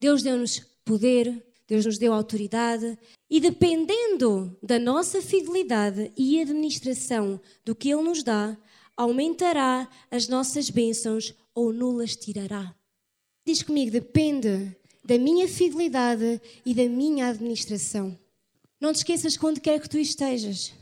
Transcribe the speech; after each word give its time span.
Deus 0.00 0.22
deu-nos 0.22 0.60
poder, 0.84 1.44
Deus 1.68 1.84
nos 1.84 1.98
deu 1.98 2.12
autoridade 2.12 2.98
e 3.28 3.38
dependendo 3.38 4.56
da 4.62 4.78
nossa 4.78 5.20
fidelidade 5.20 6.10
e 6.16 6.40
administração 6.40 7.40
do 7.64 7.74
que 7.74 7.90
Ele 7.90 8.02
nos 8.02 8.22
dá, 8.22 8.56
aumentará 8.96 9.88
as 10.10 10.26
nossas 10.26 10.70
bênçãos 10.70 11.34
ou 11.54 11.72
nulas 11.72 12.16
tirará. 12.16 12.74
Diz 13.46 13.62
comigo, 13.62 13.90
depende 13.90 14.74
da 15.04 15.18
minha 15.18 15.46
fidelidade 15.46 16.40
e 16.64 16.74
da 16.74 16.88
minha 16.88 17.28
administração. 17.28 18.18
Não 18.80 18.92
te 18.92 18.96
esqueças 18.96 19.36
quando 19.36 19.60
quer 19.60 19.80
que 19.80 19.88
tu 19.88 19.98
estejas, 19.98 20.72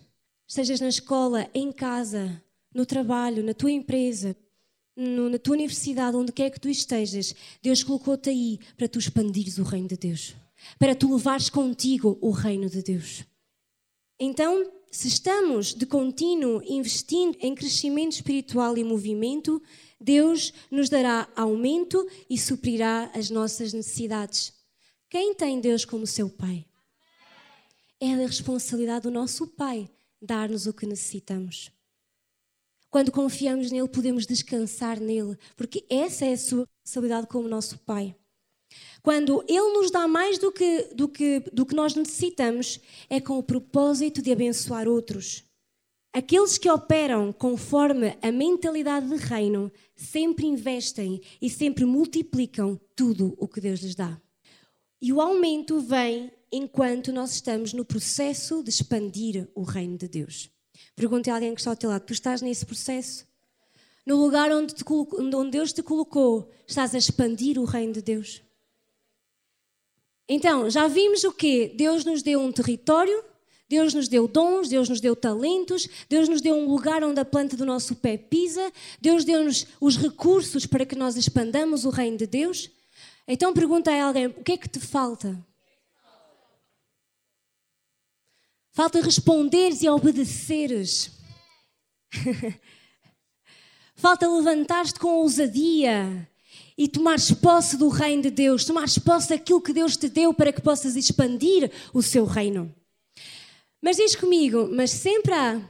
estejas 0.47 0.81
na 0.81 0.89
escola, 0.89 1.51
em 1.53 1.73
casa, 1.73 2.41
no 2.75 2.87
trabalho, 2.87 3.43
na 3.43 3.53
tua 3.53 3.73
empresa, 3.73 4.37
na 4.99 5.39
tua 5.39 5.55
universidade, 5.55 6.17
onde 6.17 6.33
quer 6.33 6.51
que 6.51 6.59
tu 6.59 6.69
estejas, 6.69 7.33
Deus 7.63 7.85
colocou-te 7.85 8.29
aí 8.29 8.59
para 8.77 8.89
tu 8.89 8.99
expandires 8.99 9.59
o 9.59 9.63
reino 9.63 9.87
de 9.87 9.97
Deus, 9.97 10.35
para 10.77 10.95
tu 10.95 11.15
levares 11.15 11.49
contigo 11.49 12.19
o 12.21 12.31
reino 12.31 12.69
de 12.69 12.83
Deus. 12.83 13.25
Então, 14.19 14.69
se 14.91 15.07
estamos 15.07 15.73
de 15.73 15.87
contínuo 15.87 16.61
investindo 16.65 17.39
em 17.41 17.55
crescimento 17.55 18.13
espiritual 18.13 18.77
e 18.77 18.83
movimento, 18.83 19.63
Deus 20.01 20.53
nos 20.69 20.89
dará 20.89 21.29
aumento 21.37 22.05
e 22.29 22.37
suprirá 22.37 23.09
as 23.15 23.31
nossas 23.31 23.73
necessidades. 23.73 24.53
Quem 25.09 25.33
tem 25.33 25.61
Deus 25.61 25.85
como 25.85 26.07
seu 26.07 26.29
Pai? 26.29 26.67
É 28.01 28.17
da 28.17 28.27
responsabilidade 28.27 29.05
do 29.05 29.11
nosso 29.11 29.47
Pai 29.47 29.89
dar-nos 30.21 30.67
o 30.67 30.73
que 30.73 30.87
necessitamos. 30.87 31.71
Quando 32.91 33.13
confiamos 33.13 33.71
nele, 33.71 33.89
podemos 33.89 34.27
descansar 34.27 34.99
nele, 34.99 35.37
porque 35.57 35.85
essa 35.91 36.25
é 36.25 36.33
a 36.33 36.39
sua 36.39 36.67
responsabilidade 36.85 37.27
como 37.27 37.49
nosso 37.49 37.79
Pai. 37.81 38.15
Quando 39.03 39.45
Ele 39.49 39.73
nos 39.73 39.91
dá 39.91 40.09
mais 40.09 40.39
do 40.39 40.51
que, 40.51 40.89
do, 40.95 41.09
que, 41.09 41.41
do 41.53 41.67
que 41.67 41.75
nós 41.75 41.95
necessitamos, 41.95 42.81
é 43.09 43.21
com 43.21 43.39
o 43.39 43.43
propósito 43.43 44.23
de 44.23 44.33
abençoar 44.33 44.89
outros. 44.89 45.45
Aqueles 46.13 46.57
que 46.57 46.71
operam 46.71 47.33
conforme 47.33 48.17
a 48.23 48.33
mentalidade 48.33 49.09
de 49.09 49.17
reino 49.17 49.71
sempre 49.95 50.47
investem 50.47 51.21
e 51.41 51.51
sempre 51.51 51.85
multiplicam 51.85 52.81
tudo 52.97 53.35
o 53.39 53.47
que 53.47 53.61
Deus 53.61 53.81
lhes 53.81 53.95
dá. 53.95 54.21
E 55.01 55.13
o 55.13 55.21
aumento 55.21 55.81
vem 55.81 56.33
enquanto 56.51 57.13
nós 57.13 57.33
estamos 57.33 57.73
no 57.73 57.85
processo 57.85 58.63
de 58.63 58.71
expandir 58.71 59.49
o 59.55 59.63
reino 59.63 59.99
de 59.99 60.09
Deus. 60.09 60.51
Pergunte 60.95 61.31
a 61.31 61.35
alguém 61.35 61.55
que 61.55 61.61
está 61.61 61.71
ao 61.71 61.77
teu 61.77 61.91
lado: 61.91 62.05
tu 62.05 62.13
estás 62.13 62.43
nesse 62.43 62.67
processo? 62.67 63.27
No 64.05 64.17
lugar 64.17 64.51
onde, 64.51 64.75
te, 64.75 64.85
onde 64.89 65.51
Deus 65.51 65.73
te 65.73 65.83
colocou, 65.83 66.51
estás 66.67 66.95
a 66.95 66.99
expandir 66.99 67.59
o 67.59 67.65
reino 67.65 67.93
de 67.93 68.03
Deus? 68.03 68.43
Então, 70.29 70.69
já 70.69 70.89
vimos 70.89 71.25
o 71.25 71.33
que? 71.33 71.69
Deus 71.69 72.05
nos 72.05 72.23
deu 72.23 72.41
um 72.41 72.53
território, 72.53 73.25
Deus 73.69 73.93
nos 73.93 74.09
deu 74.09 74.27
dons, 74.27 74.69
Deus 74.69 74.89
nos 74.89 75.01
deu 75.01 75.15
talentos, 75.15 75.89
Deus 76.09 76.29
nos 76.29 76.41
deu 76.41 76.55
um 76.55 76.67
lugar 76.67 77.05
onde 77.05 77.21
a 77.21 77.25
planta 77.25 77.57
do 77.57 77.67
nosso 77.67 77.97
pé 77.97 78.17
pisa, 78.17 78.73
Deus 79.01 79.25
deu-nos 79.25 79.67
os 79.81 79.97
recursos 79.97 80.67
para 80.67 80.87
que 80.87 80.97
nós 80.97 81.17
expandamos 81.17 81.85
o 81.85 81.91
reino 81.91 82.17
de 82.17 82.27
Deus. 82.27 82.71
Então 83.27 83.53
pergunta 83.53 83.91
a 83.91 84.05
alguém: 84.05 84.27
o 84.27 84.43
que 84.43 84.53
é 84.53 84.57
que 84.57 84.69
te 84.69 84.81
falta? 84.81 85.39
Falta 88.79 89.01
responderes 89.01 89.83
e 89.83 89.89
obedeceres. 89.89 91.11
Falta 93.97 94.29
levantar-te 94.29 95.01
com 95.01 95.17
ousadia 95.17 96.31
e 96.77 96.87
tomares 96.87 97.33
posse 97.33 97.77
do 97.77 97.89
reino 97.89 98.23
de 98.23 98.31
Deus, 98.31 98.65
tomares 98.65 98.97
posse 98.97 99.31
daquilo 99.31 99.61
que 99.61 99.73
Deus 99.73 99.97
te 99.97 100.09
deu 100.09 100.33
para 100.33 100.53
que 100.53 100.63
possas 100.63 100.95
expandir 100.95 101.73
o 101.93 102.01
seu 102.01 102.25
reino. 102.25 102.73
Mas 103.83 103.97
diz 103.97 104.15
comigo, 104.15 104.69
mas 104.71 104.93
sempre 104.93 105.35
há 105.35 105.61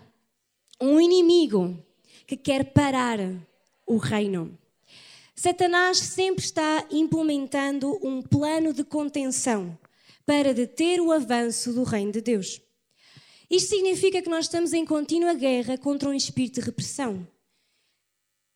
um 0.78 1.00
inimigo 1.00 1.82
que 2.26 2.36
quer 2.36 2.74
parar 2.74 3.18
o 3.86 3.96
reino. 3.96 4.54
Satanás 5.34 5.96
sempre 5.96 6.44
está 6.44 6.84
implementando 6.90 7.98
um 8.06 8.20
plano 8.20 8.74
de 8.74 8.84
contenção 8.84 9.78
para 10.26 10.52
deter 10.52 11.00
o 11.00 11.10
avanço 11.10 11.72
do 11.72 11.84
reino 11.84 12.12
de 12.12 12.20
Deus. 12.20 12.67
Isto 13.50 13.70
significa 13.70 14.20
que 14.20 14.28
nós 14.28 14.44
estamos 14.44 14.72
em 14.74 14.84
contínua 14.84 15.32
guerra 15.32 15.78
contra 15.78 16.08
um 16.08 16.12
espírito 16.12 16.60
de 16.60 16.66
repressão. 16.66 17.26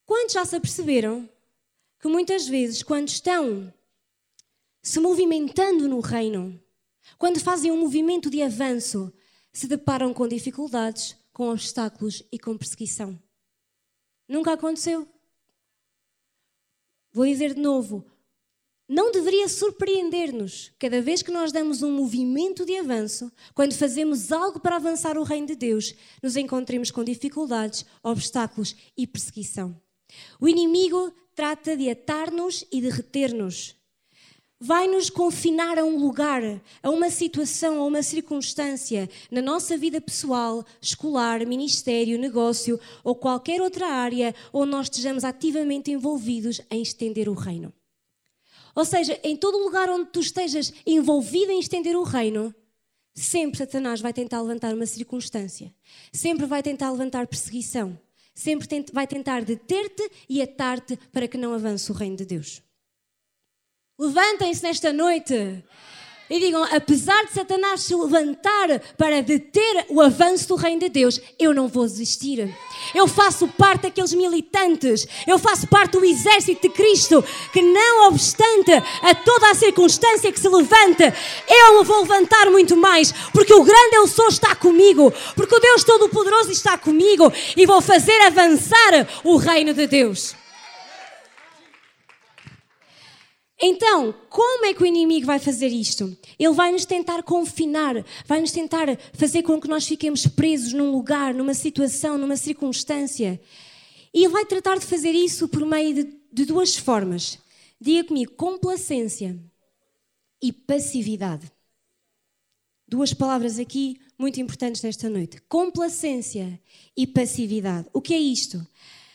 Quantos 0.04 0.34
já 0.34 0.44
se 0.44 0.54
aperceberam 0.54 1.28
que 1.98 2.08
muitas 2.08 2.47
vezes, 2.47 2.82
quando 2.82 3.08
estão 3.08 3.72
se 4.82 5.00
movimentando 5.00 5.88
no 5.88 6.00
reino, 6.00 6.62
quando 7.16 7.41
fazem 7.41 7.70
um 7.70 7.78
movimento 7.78 8.28
de 8.28 8.42
avanço, 8.42 9.12
se 9.52 9.66
deparam 9.66 10.12
com 10.12 10.28
dificuldades, 10.28 11.16
com 11.32 11.48
obstáculos 11.48 12.22
e 12.31 12.38
com 12.38 12.58
perseguição? 12.58 13.19
Nunca 14.28 14.52
aconteceu. 14.52 15.08
Vou 17.12 17.25
dizer 17.25 17.54
de 17.54 17.60
novo: 17.60 18.04
não 18.88 19.10
deveria 19.10 19.48
surpreender-nos 19.48 20.72
cada 20.78 21.00
vez 21.00 21.22
que 21.22 21.31
nós 21.31 21.53
damos 21.53 21.82
um 21.82 21.91
movimento 21.91 22.66
de 22.66 22.76
avanço, 22.76 23.31
quando 23.54 23.75
fazemos 23.75 24.31
algo 24.31 24.60
para 24.60 24.76
avançar 24.76 25.16
o 25.16 25.22
reino 25.22 25.47
de 25.47 25.56
Deus, 25.56 25.94
nos 26.22 26.37
encontremos 26.37 26.91
com 26.91 27.03
dificuldades, 27.03 27.87
obstáculos 28.03 28.76
e 28.97 29.06
perseguição. 29.06 29.75
O 30.41 30.48
inimigo 30.48 31.12
trata 31.34 31.76
de 31.76 31.88
atar-nos 31.88 32.65
e 32.70 32.81
de 32.81 32.91
reter-nos. 32.91 33.75
Vai-nos 34.60 35.10
confinar 35.10 35.76
a 35.78 35.84
um 35.84 35.99
lugar, 35.99 36.43
a 36.82 36.91
uma 36.91 37.10
situação, 37.10 37.81
a 37.81 37.84
uma 37.84 38.03
circunstância 38.03 39.10
na 39.31 39.43
nossa 39.43 39.76
vida 39.76 40.00
pessoal, 40.00 40.64
escolar, 40.81 41.44
ministério, 41.47 42.19
negócio 42.19 42.78
ou 43.03 43.14
qualquer 43.14 43.60
outra 43.60 43.88
área 43.88 44.32
onde 44.53 44.70
nós 44.70 44.87
estejamos 44.87 45.25
ativamente 45.25 45.91
envolvidos 45.91 46.60
em 46.70 46.81
estender 46.81 47.28
o 47.28 47.34
reino. 47.34 47.72
Ou 48.74 48.84
seja, 48.84 49.18
em 49.22 49.36
todo 49.36 49.58
lugar 49.58 49.90
onde 49.90 50.10
tu 50.10 50.20
estejas 50.20 50.72
envolvido 50.86 51.52
em 51.52 51.60
estender 51.60 51.96
o 51.96 52.02
reino, 52.02 52.54
sempre 53.14 53.58
Satanás 53.58 54.00
vai 54.00 54.12
tentar 54.12 54.40
levantar 54.40 54.74
uma 54.74 54.86
circunstância, 54.86 55.74
sempre 56.12 56.46
vai 56.46 56.62
tentar 56.62 56.90
levantar 56.90 57.26
perseguição, 57.26 57.98
sempre 58.34 58.66
vai 58.92 59.06
tentar 59.06 59.44
deter-te 59.44 60.10
e 60.28 60.40
atar-te 60.40 60.96
para 61.12 61.28
que 61.28 61.36
não 61.36 61.52
avance 61.52 61.90
o 61.90 61.94
reino 61.94 62.16
de 62.16 62.24
Deus. 62.24 62.62
Levantem-se 63.98 64.62
nesta 64.62 64.92
noite 64.92 65.62
e 66.28 66.40
digam: 66.40 66.62
apesar 66.64 67.24
de 67.24 67.32
Satanás 67.32 67.82
se 67.82 67.94
levantar 67.94 68.80
para 68.96 69.22
deter 69.22 69.86
o 69.88 70.00
avanço 70.00 70.48
do 70.48 70.56
reino 70.56 70.80
de 70.80 70.88
Deus, 70.88 71.20
eu 71.38 71.54
não 71.54 71.68
vou 71.68 71.84
desistir. 71.84 72.54
Eu 72.94 73.06
faço 73.06 73.46
parte 73.48 73.82
daqueles 73.82 74.12
militantes, 74.14 75.06
eu 75.26 75.38
faço 75.38 75.66
parte 75.66 75.92
do 75.92 76.04
exército 76.04 76.68
de 76.68 76.74
Cristo, 76.74 77.24
que 77.52 77.62
não 77.62 78.08
obstante 78.08 78.72
a 78.72 79.14
toda 79.14 79.50
a 79.50 79.54
circunstância 79.54 80.32
que 80.32 80.40
se 80.40 80.48
levanta, 80.48 81.14
eu 81.48 81.84
vou 81.84 82.02
levantar 82.02 82.50
muito 82.50 82.76
mais, 82.76 83.12
porque 83.32 83.54
o 83.54 83.62
grande 83.62 83.96
eu 83.96 84.06
sou 84.06 84.28
está 84.28 84.54
comigo, 84.54 85.12
porque 85.36 85.54
o 85.54 85.60
Deus 85.60 85.84
Todo-Poderoso 85.84 86.50
está 86.50 86.76
comigo 86.76 87.32
e 87.56 87.66
vou 87.66 87.80
fazer 87.80 88.20
avançar 88.22 89.06
o 89.25 89.36
reino 89.36 89.72
de 89.75 89.86
Deus. 89.86 90.41
Então, 93.64 94.12
como 94.29 94.67
é 94.67 94.75
que 94.75 94.82
o 94.82 94.87
inimigo 94.87 95.25
vai 95.25 95.38
fazer 95.38 95.69
isto? 95.69 96.17
Ele 96.37 96.53
vai 96.53 96.73
nos 96.73 96.85
tentar 96.85 97.23
confinar, 97.23 97.94
vai 98.26 98.41
nos 98.41 98.50
tentar 98.50 98.88
fazer 99.12 99.44
com 99.44 99.61
que 99.61 99.69
nós 99.69 99.87
fiquemos 99.87 100.26
presos 100.26 100.73
num 100.73 100.91
lugar, 100.91 101.32
numa 101.32 101.55
situação, 101.55 102.19
numa 102.19 102.37
circunstância. 102.37 103.41
E 104.12 104.25
ele 104.25 104.32
vai 104.32 104.44
tratar 104.44 104.81
de 104.81 104.85
fazer 104.85 105.12
isso 105.12 105.47
por 105.47 105.64
meio 105.64 105.94
de, 105.94 106.12
de 106.32 106.44
duas 106.44 106.76
formas. 106.76 107.38
Diga 107.81 108.09
comigo: 108.09 108.32
complacência 108.32 109.38
e 110.43 110.53
passividade. 110.53 111.49
Duas 112.88 113.14
palavras 113.14 113.61
aqui 113.61 114.00
muito 114.19 114.41
importantes 114.41 114.82
nesta 114.82 115.09
noite: 115.09 115.41
complacência 115.49 116.61
e 116.97 117.06
passividade. 117.06 117.88
O 117.93 118.03
que 118.03 118.12
é 118.12 118.19
isto? 118.19 118.67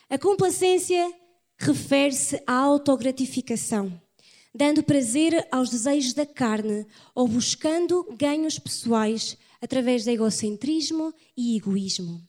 A 0.09 0.17
complacência 0.17 1.13
refere-se 1.59 2.41
à 2.47 2.53
autogratificação 2.53 4.06
dando 4.53 4.83
prazer 4.83 5.47
aos 5.51 5.69
desejos 5.69 6.13
da 6.13 6.25
carne 6.25 6.85
ou 7.13 7.27
buscando 7.27 8.05
ganhos 8.17 8.57
pessoais 8.57 9.37
através 9.61 10.03
de 10.03 10.11
egocentrismo 10.11 11.13
e 11.35 11.57
egoísmo. 11.57 12.21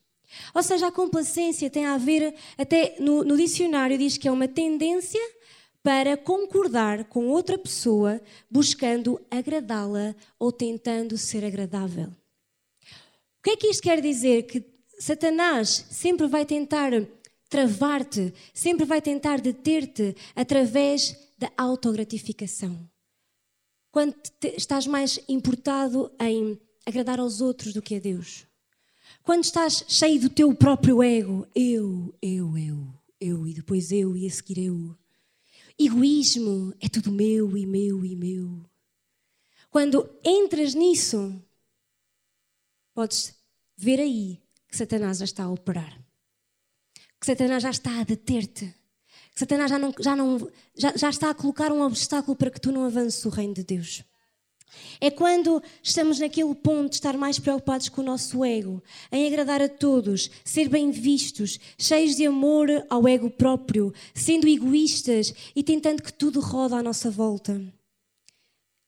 Ou 0.55 0.63
seja, 0.63 0.89
a 0.89 0.93
complacência 0.93 1.71
tem 1.71 1.87
a 1.87 1.97
ver, 1.97 2.35
até 2.57 2.97
no, 3.01 3.25
no 3.25 3.37
dicionário 3.37 3.97
diz 3.97 4.19
que 4.19 4.29
é 4.29 4.33
uma 4.33 4.49
tendência 4.49 5.21
para 5.83 6.17
concordar 6.17 7.05
com 7.05 7.29
outra 7.29 7.57
pessoa, 7.57 8.21
buscando 8.51 9.21
agradá-la 9.31 10.15
ou 10.39 10.53
tentando 10.53 11.17
ser 11.17 11.45
agradável. 11.45 12.09
O 13.39 13.43
que 13.43 13.51
é 13.51 13.57
que 13.57 13.69
isto 13.69 13.83
quer 13.83 14.01
dizer? 14.01 14.43
Que 14.43 14.63
Satanás 14.99 15.87
sempre 15.91 16.27
vai 16.27 16.45
tentar 16.45 16.91
travar-te, 17.49 18.35
sempre 18.53 18.85
vai 18.85 19.01
tentar 19.01 19.41
deter-te 19.41 20.15
através 20.37 21.17
da 21.39 21.51
autogratificação. 21.57 22.89
Quando 23.91 24.15
te, 24.41 24.55
estás 24.57 24.87
mais 24.87 25.19
importado 25.29 26.13
em 26.21 26.61
agradar 26.85 27.21
aos 27.21 27.41
outros 27.41 27.73
do 27.73 27.81
que 27.81 27.95
a 27.95 28.01
Deus. 28.01 28.47
Quando 29.23 29.45
estás 29.45 29.85
cheio 29.89 30.21
do 30.21 30.31
teu 30.31 30.55
próprio 30.55 31.03
ego, 31.03 31.47
eu, 31.55 32.15
eu, 32.21 32.57
eu, 32.59 32.95
eu 33.21 33.47
e 33.47 33.55
depois 33.55 33.93
eu 33.93 34.17
e 34.17 34.27
a 34.27 34.31
seguir 34.31 34.59
eu. 34.67 34.97
Egoísmo 35.79 36.75
é 36.81 36.89
tudo 36.89 37.13
meu 37.13 37.57
e 37.57 37.65
meu 37.65 38.05
e 38.05 38.17
meu. 38.17 38.65
Quando 39.71 40.09
entras 40.25 40.75
nisso, 40.75 41.41
podes 42.93 43.35
ver 43.77 44.01
aí 44.01 44.43
que 44.67 44.77
Satanás 44.77 45.19
já 45.19 45.25
está 45.25 45.45
a 45.45 45.51
operar. 45.51 46.03
Que 47.21 47.27
Satanás 47.27 47.63
já 47.63 47.71
está 47.71 48.01
a 48.01 48.05
deter-te. 48.05 48.75
Satanás 49.39 49.71
já, 49.71 49.79
não, 49.79 49.95
já, 50.01 50.17
não, 50.17 50.51
já, 50.77 50.97
já 50.97 51.11
está 51.11 51.31
a 51.31 51.35
colocar 51.35 51.71
um 51.71 51.83
obstáculo 51.83 52.35
para 52.35 52.51
que 52.51 52.61
tu 52.61 52.73
não 52.73 52.85
avances 52.85 53.25
o 53.25 53.29
reino 53.29 53.55
de 53.55 53.63
Deus. 53.63 54.03
É 55.01 55.13
quando 55.13 55.63
estamos 55.81 56.19
naquele 56.19 56.57
ponto 56.57 56.89
de 56.89 56.97
estar 56.97 57.17
mais 57.17 57.39
preocupados 57.39 57.89
com 57.89 58.01
o 58.01 58.05
nosso 58.05 58.45
ego, 58.45 58.83
em 59.13 59.29
agradar 59.29 59.63
a 59.63 59.69
todos, 59.69 60.29
ser 60.45 60.69
bem 60.69 60.91
vistos, 60.91 61.61
cheios 61.79 62.17
de 62.17 62.27
amor 62.27 62.69
ao 62.91 63.07
ego 63.07 63.31
próprio, 63.31 63.95
sendo 64.13 64.49
egoístas 64.49 65.33
e 65.55 65.63
tentando 65.63 66.03
que 66.03 66.13
tudo 66.13 66.41
roda 66.41 66.75
à 66.75 66.83
nossa 66.83 67.09
volta. 67.09 67.63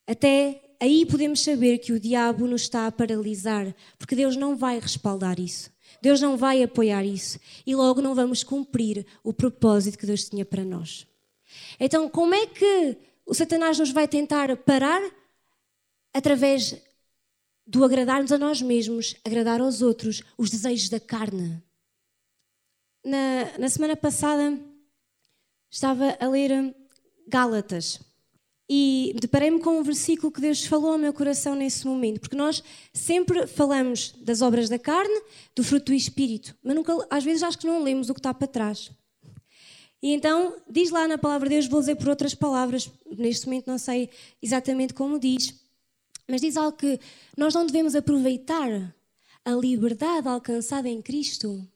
Até 0.05 0.61
aí 0.81 1.05
podemos 1.05 1.43
saber 1.43 1.79
que 1.79 1.93
o 1.93 2.00
diabo 2.00 2.47
nos 2.47 2.62
está 2.62 2.87
a 2.87 2.93
paralisar, 2.93 3.75
porque 3.99 4.17
Deus 4.17 4.37
não 4.37 4.56
vai 4.56 4.81
respaldar 4.81 5.38
isso. 5.38 5.71
Deus 6.00 6.21
não 6.21 6.37
vai 6.37 6.62
apoiar 6.62 7.05
isso 7.05 7.38
e 7.67 7.75
logo 7.75 8.00
não 8.00 8.15
vamos 8.15 8.43
cumprir 8.43 9.06
o 9.23 9.32
propósito 9.32 9.99
que 9.99 10.06
Deus 10.06 10.29
tinha 10.29 10.44
para 10.44 10.65
nós. 10.65 11.06
Então, 11.79 12.09
como 12.09 12.35
é 12.35 12.47
que 12.47 12.97
o 13.27 13.35
Satanás 13.35 13.79
nos 13.79 13.91
vai 13.91 14.09
tentar 14.09 14.56
parar? 14.59 15.03
Através 16.12 16.77
do 17.67 17.85
agradar-nos 17.85 18.32
a 18.32 18.38
nós 18.38 18.61
mesmos, 18.61 19.15
agradar 19.25 19.61
aos 19.61 19.81
outros, 19.81 20.23
os 20.37 20.50
desejos 20.50 20.88
da 20.88 20.99
carne. 20.99 21.62
Na, 23.05 23.59
na 23.59 23.69
semana 23.69 23.97
passada 23.97 24.59
estava 25.71 26.17
a 26.19 26.29
ler 26.29 26.75
Gálatas. 27.29 28.00
E 28.72 29.17
deparei-me 29.20 29.58
com 29.58 29.81
um 29.81 29.82
versículo 29.82 30.31
que 30.31 30.40
Deus 30.40 30.64
falou 30.64 30.93
ao 30.93 30.99
meu 30.99 31.12
coração 31.12 31.56
nesse 31.56 31.84
momento, 31.84 32.20
porque 32.20 32.37
nós 32.37 32.62
sempre 32.94 33.49
falamos 33.49 34.14
das 34.20 34.43
obras 34.43 34.69
da 34.69 34.78
carne, 34.78 35.22
do 35.56 35.64
fruto 35.64 35.87
do 35.87 35.93
Espírito, 35.93 36.56
mas 36.62 36.76
nunca, 36.76 36.96
às 37.11 37.25
vezes 37.25 37.43
acho 37.43 37.58
que 37.58 37.67
não 37.67 37.82
lemos 37.82 38.08
o 38.08 38.14
que 38.14 38.20
está 38.20 38.32
para 38.32 38.46
trás. 38.46 38.93
E 40.00 40.14
então, 40.14 40.55
diz 40.70 40.90
lá 40.90 41.08
na 41.08 41.19
palavra 41.19 41.49
de 41.49 41.56
Deus, 41.56 41.67
vou 41.67 41.81
dizer 41.81 41.96
por 41.96 42.11
outras 42.11 42.32
palavras, 42.32 42.88
neste 43.19 43.46
momento 43.46 43.67
não 43.67 43.76
sei 43.76 44.08
exatamente 44.40 44.94
como 44.94 45.19
diz, 45.19 45.52
mas 46.28 46.40
diz 46.40 46.56
algo 46.56 46.76
que 46.76 47.00
nós 47.37 47.52
não 47.52 47.67
devemos 47.67 47.96
aproveitar 47.96 48.94
a 49.44 49.50
liberdade 49.50 50.28
alcançada 50.28 50.88
em 50.88 51.02
Cristo 51.02 51.67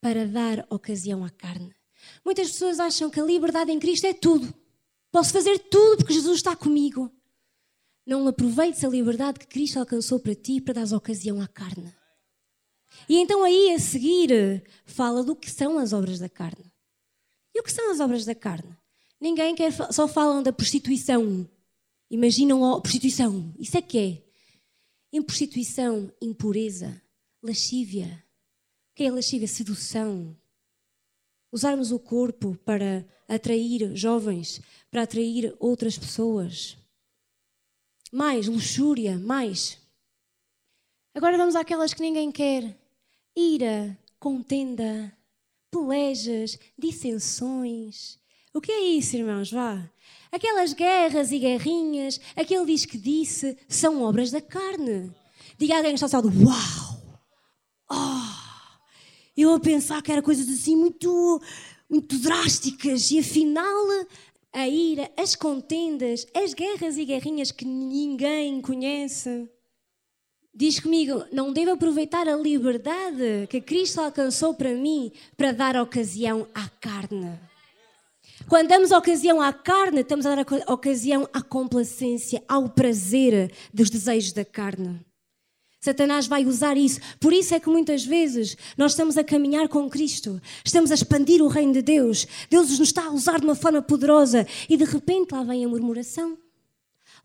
para 0.00 0.26
dar 0.26 0.66
ocasião 0.68 1.24
à 1.24 1.30
carne. 1.30 1.72
Muitas 2.24 2.50
pessoas 2.50 2.80
acham 2.80 3.08
que 3.08 3.20
a 3.20 3.24
liberdade 3.24 3.70
em 3.70 3.78
Cristo 3.78 4.08
é 4.08 4.12
tudo. 4.12 4.52
Posso 5.12 5.30
fazer 5.30 5.58
tudo 5.58 5.98
porque 5.98 6.14
Jesus 6.14 6.38
está 6.38 6.56
comigo. 6.56 7.12
Não 8.06 8.26
aproveites 8.26 8.82
a 8.82 8.88
liberdade 8.88 9.38
que 9.38 9.46
Cristo 9.46 9.78
alcançou 9.78 10.18
para 10.18 10.34
ti 10.34 10.60
para 10.60 10.82
dar 10.82 10.96
ocasião 10.96 11.40
à 11.40 11.46
carne. 11.46 11.94
E 13.08 13.18
então 13.18 13.44
aí 13.44 13.74
a 13.74 13.78
seguir 13.78 14.64
fala 14.86 15.22
do 15.22 15.36
que 15.36 15.50
são 15.50 15.78
as 15.78 15.92
obras 15.92 16.18
da 16.18 16.30
carne. 16.30 16.72
E 17.54 17.60
o 17.60 17.62
que 17.62 17.70
são 17.70 17.92
as 17.92 18.00
obras 18.00 18.24
da 18.24 18.34
carne? 18.34 18.74
Ninguém 19.20 19.54
quer, 19.54 19.70
só 19.92 20.08
falam 20.08 20.42
da 20.42 20.52
prostituição. 20.52 21.48
Imaginam 22.10 22.64
a 22.64 22.80
prostituição. 22.80 23.54
Isso 23.58 23.76
é 23.76 23.82
que 23.82 23.98
é. 23.98 24.22
Em 25.12 25.22
prostituição, 25.22 26.10
impureza, 26.22 27.00
lascívia. 27.42 28.24
O 28.90 28.94
que 28.94 29.04
é 29.04 29.10
lascívia? 29.10 29.46
Sedução. 29.46 30.36
Usarmos 31.52 31.92
o 31.92 31.98
corpo 31.98 32.56
para 32.64 33.06
atrair 33.28 33.94
jovens, 33.94 34.60
para 34.90 35.02
atrair 35.02 35.54
outras 35.60 35.98
pessoas. 35.98 36.78
Mais 38.10 38.48
luxúria, 38.48 39.18
mais. 39.18 39.78
Agora 41.14 41.36
vamos 41.36 41.54
àquelas 41.54 41.92
que 41.92 42.00
ninguém 42.00 42.32
quer: 42.32 42.74
ira, 43.36 43.98
contenda, 44.18 45.14
pelejas, 45.70 46.58
dissensões. 46.78 48.18
O 48.54 48.60
que 48.60 48.72
é 48.72 48.80
isso, 48.80 49.16
irmãos? 49.16 49.50
Vá. 49.50 49.90
Aquelas 50.30 50.72
guerras 50.72 51.32
e 51.32 51.38
guerrinhas, 51.38 52.18
aquele 52.34 52.64
diz 52.64 52.86
que 52.86 52.96
disse, 52.96 53.58
são 53.68 54.02
obras 54.02 54.30
da 54.30 54.40
carne. 54.40 55.14
Diga 55.58 55.76
alguém 55.76 55.94
que 55.94 56.02
está 56.02 56.16
ao 56.16 56.24
lado: 56.24 56.44
Uau! 56.44 57.18
Oh! 57.90 58.41
Eu 59.36 59.54
a 59.54 59.60
pensar 59.60 60.02
que 60.02 60.12
era 60.12 60.20
coisas 60.20 60.48
assim 60.48 60.76
muito, 60.76 61.40
muito 61.88 62.18
drásticas 62.18 63.10
e 63.10 63.18
afinal 63.18 63.86
a 64.52 64.68
ira, 64.68 65.10
as 65.16 65.34
contendas, 65.34 66.26
as 66.34 66.52
guerras 66.52 66.98
e 66.98 67.04
guerrinhas 67.04 67.50
que 67.50 67.64
ninguém 67.64 68.60
conhece. 68.60 69.48
Diz 70.54 70.78
comigo, 70.78 71.24
não 71.32 71.50
devo 71.50 71.70
aproveitar 71.70 72.28
a 72.28 72.36
liberdade 72.36 73.46
que 73.48 73.58
Cristo 73.58 74.02
alcançou 74.02 74.52
para 74.52 74.74
mim 74.74 75.10
para 75.34 75.50
dar 75.50 75.76
ocasião 75.76 76.46
à 76.54 76.68
carne. 76.68 77.40
Quando 78.46 78.68
damos 78.68 78.90
ocasião 78.90 79.40
à 79.40 79.50
carne, 79.50 80.02
estamos 80.02 80.26
a 80.26 80.34
dar 80.34 80.46
ocasião 80.68 81.26
à 81.32 81.40
complacência, 81.40 82.42
ao 82.46 82.68
prazer 82.68 83.50
dos 83.72 83.88
desejos 83.88 84.32
da 84.32 84.44
carne. 84.44 85.00
Satanás 85.82 86.28
vai 86.28 86.46
usar 86.46 86.76
isso. 86.76 87.00
Por 87.18 87.32
isso 87.32 87.54
é 87.54 87.58
que 87.58 87.68
muitas 87.68 88.04
vezes 88.04 88.56
nós 88.78 88.92
estamos 88.92 89.18
a 89.18 89.24
caminhar 89.24 89.68
com 89.68 89.90
Cristo, 89.90 90.40
estamos 90.64 90.92
a 90.92 90.94
expandir 90.94 91.42
o 91.42 91.48
reino 91.48 91.72
de 91.72 91.82
Deus. 91.82 92.24
Deus 92.48 92.70
nos 92.70 92.88
está 92.88 93.06
a 93.06 93.10
usar 93.10 93.40
de 93.40 93.46
uma 93.46 93.56
forma 93.56 93.82
poderosa 93.82 94.46
e 94.68 94.76
de 94.76 94.84
repente 94.84 95.32
lá 95.32 95.42
vem 95.42 95.64
a 95.64 95.68
murmuração, 95.68 96.38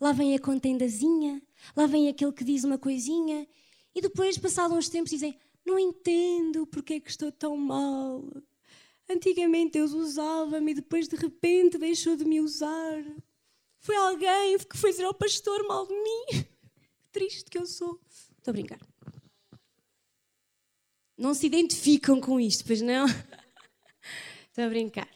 lá 0.02 0.12
vem 0.12 0.36
a 0.36 0.40
contendazinha, 0.40 1.40
lá 1.76 1.86
vem 1.86 2.10
aquele 2.10 2.32
que 2.32 2.44
diz 2.44 2.64
uma 2.64 2.80
coisinha 2.80 3.48
e 3.94 4.02
depois, 4.02 4.40
passados 4.40 4.76
uns 4.76 4.90
tempos, 4.90 5.12
dizem: 5.12 5.38
Não 5.64 5.78
entendo 5.78 6.66
porque 6.66 6.96
é 6.96 7.00
que 7.00 7.12
estou 7.12 7.32
tão 7.32 7.56
mal. 7.56 8.24
Antigamente 9.08 9.74
Deus 9.74 9.92
usava-me 9.92 10.72
e 10.72 10.76
depois 10.76 11.08
de 11.08 11.16
repente 11.16 11.78
deixou 11.78 12.16
de 12.16 12.26
me 12.26 12.42
usar. 12.42 13.04
Foi 13.80 13.96
alguém 13.96 14.58
que 14.58 14.78
foi 14.78 14.92
dizer 14.92 15.06
ao 15.06 15.14
pastor 15.14 15.64
mal 15.68 15.86
de 15.86 15.94
mim. 15.94 16.46
Triste 17.12 17.52
que 17.52 17.58
eu 17.58 17.68
sou. 17.68 18.00
Estou 18.48 18.54
a 18.54 18.64
brincar. 18.64 18.80
Não 21.18 21.34
se 21.34 21.48
identificam 21.48 22.22
com 22.22 22.40
isto, 22.40 22.64
pois 22.64 22.82
não? 22.82 23.06
Estou 24.48 24.64
a 24.64 24.70
brincar. 24.70 25.10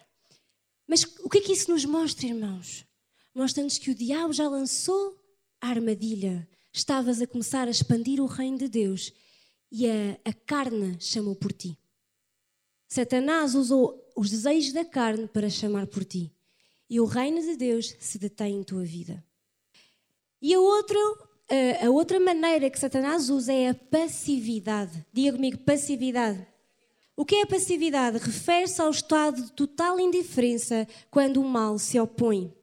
Mas 0.86 1.04
o 1.20 1.30
que 1.30 1.38
é 1.38 1.42
que 1.42 1.54
isso 1.54 1.72
nos 1.72 1.86
mostra, 1.86 2.28
irmãos? 2.28 2.86
Mostra-nos 3.34 3.78
que 3.78 3.90
o 3.90 3.96
diabo 3.96 4.34
já 4.34 4.50
lançou 4.50 5.18
a 5.62 5.70
armadilha. 5.70 6.46
Estavas 6.74 7.22
a 7.22 7.28
começar 7.28 7.70
a 7.70 7.72
expandir 7.72 8.20
o 8.20 8.26
reino 8.26 8.58
de 8.58 8.68
Deus 8.68 9.14
e 9.72 9.90
a, 9.90 10.20
a 10.26 10.34
carne 10.34 10.98
chamou 11.00 11.34
por 11.34 11.54
ti. 11.54 11.80
Satanás 12.90 13.56
usou 13.56 14.12
os 14.14 14.30
desejos 14.30 14.74
da 14.74 14.84
carne 14.84 15.30
para 15.30 15.50
chamar 15.50 15.88
por 15.88 16.04
ti. 16.04 16.36
E 16.90 17.00
o 17.00 17.06
reino 17.06 17.40
de 17.40 17.56
Deus 17.56 17.96
se 17.98 18.20
detém 18.20 18.58
em 18.58 18.64
tua 18.64 18.84
vida. 18.84 19.26
E 20.42 20.54
a 20.54 20.60
outra 20.60 21.00
a 21.86 21.90
outra 21.90 22.20
maneira 22.20 22.70
que 22.70 22.80
Satanás 22.80 23.30
usa 23.30 23.54
é 23.54 23.70
a 23.70 23.74
passividade. 23.76 25.06
Diga 25.12 25.34
comigo, 25.34 25.58
passividade. 25.60 26.46
O 27.16 27.26
que 27.26 27.36
é 27.36 27.42
a 27.44 27.48
passividade? 27.48 28.18
Refere-se 28.18 28.82
ao 28.82 28.90
estado 28.90 29.42
de 29.44 29.52
total 29.52 30.00
indiferença 30.00 30.88
quando 31.10 31.42
o 31.42 31.44
mal 31.44 31.78
se 31.78 32.00
opõe. 32.00 32.54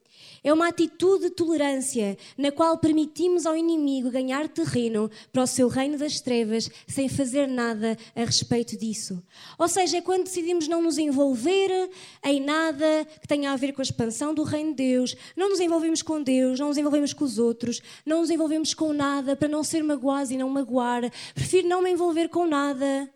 É 0.43 0.53
uma 0.53 0.69
atitude 0.69 1.25
de 1.25 1.31
tolerância 1.31 2.17
na 2.37 2.53
qual 2.53 2.79
permitimos 2.79 3.47
ao 3.47 3.57
inimigo 3.57 4.11
ganhar 4.11 4.49
terreno 4.49 5.11
para 5.33 5.43
o 5.43 5.47
seu 5.47 5.69
reino 5.69 5.99
das 5.99 6.21
trevas 6.21 6.71
sem 6.87 7.09
fazer 7.09 7.47
nada 7.47 7.97
a 8.15 8.25
respeito 8.25 8.77
disso. 8.77 9.23
Ou 9.59 9.69
seja, 9.69 9.99
é 9.99 10.01
quando 10.01 10.25
decidimos 10.25 10.69
não 10.69 10.83
nos 10.83 10.99
envolver 10.99 11.91
em 12.25 12.41
nada 12.41 13.07
que 13.21 13.29
tenha 13.29 13.53
a 13.53 13.57
ver 13.57 13.73
com 13.73 13.81
a 13.81 13.85
expansão 13.85 14.33
do 14.33 14.43
reino 14.43 14.71
de 14.71 14.77
Deus, 14.77 15.17
não 15.37 15.49
nos 15.49 15.61
envolvemos 15.61 16.03
com 16.03 16.23
Deus, 16.23 16.59
não 16.59 16.69
nos 16.69 16.79
envolvemos 16.79 17.13
com 17.13 17.25
os 17.25 17.39
outros, 17.39 17.81
não 18.05 18.21
nos 18.21 18.31
envolvemos 18.31 18.75
com 18.75 18.93
nada 18.93 19.37
para 19.37 19.49
não 19.49 19.65
ser 19.65 19.83
magoados 19.83 20.31
e 20.31 20.37
não 20.37 20.49
magoar. 20.49 21.11
Prefiro 21.35 21.69
não 21.69 21.83
me 21.83 21.91
envolver 21.91 22.29
com 22.29 22.47
nada. 22.47 23.11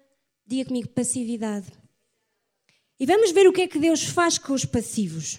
Diga 0.47 0.67
comigo, 0.67 0.89
passividade. 0.89 1.67
E 2.99 3.07
vamos 3.07 3.31
ver 3.33 3.49
o 3.49 3.53
que 3.53 3.63
é 3.63 3.69
que 3.69 3.79
Deus 3.79 4.05
faz 4.05 4.39
com 4.39 4.53
os 4.53 4.65
passivos. 4.65 5.39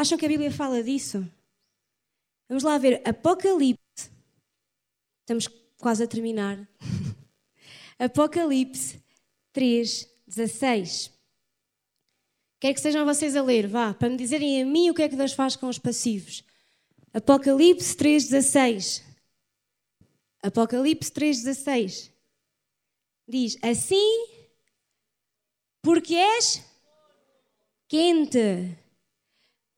Acham 0.00 0.16
que 0.16 0.24
a 0.24 0.28
Bíblia 0.30 0.50
fala 0.50 0.82
disso? 0.82 1.30
Vamos 2.48 2.64
lá 2.64 2.78
ver 2.78 3.06
Apocalipse. 3.06 4.10
Estamos 5.20 5.46
quase 5.76 6.04
a 6.04 6.06
terminar. 6.06 6.66
Apocalipse 8.00 8.98
3, 9.52 10.08
16. 10.26 11.12
Quero 12.58 12.74
que 12.74 12.80
sejam 12.80 13.04
vocês 13.04 13.36
a 13.36 13.42
ler, 13.42 13.68
vá, 13.68 13.92
para 13.92 14.08
me 14.08 14.16
dizerem 14.16 14.62
a 14.62 14.64
mim 14.64 14.88
o 14.88 14.94
que 14.94 15.02
é 15.02 15.08
que 15.10 15.16
Deus 15.16 15.34
faz 15.34 15.54
com 15.54 15.68
os 15.68 15.78
passivos. 15.78 16.42
Apocalipse 17.12 17.94
3,16. 17.94 19.02
Apocalipse 20.42 21.12
3,16. 21.12 22.10
Diz: 23.28 23.58
Assim, 23.62 24.26
porque 25.82 26.14
és 26.14 26.64
quente. 27.86 28.79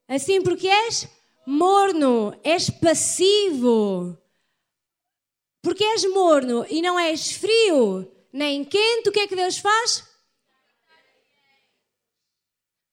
Assim, 0.08 0.42
porque 0.42 0.68
és 0.68 1.08
morno, 1.46 2.38
és 2.42 2.70
passivo. 2.70 4.18
Porque 5.62 5.84
és 5.84 6.04
morno 6.06 6.66
e 6.68 6.82
não 6.82 6.98
és 6.98 7.32
frio 7.32 8.10
nem 8.32 8.64
quente, 8.64 9.08
o 9.08 9.12
que 9.12 9.20
é 9.20 9.28
que 9.28 9.36
Deus 9.36 9.58
faz? 9.58 10.08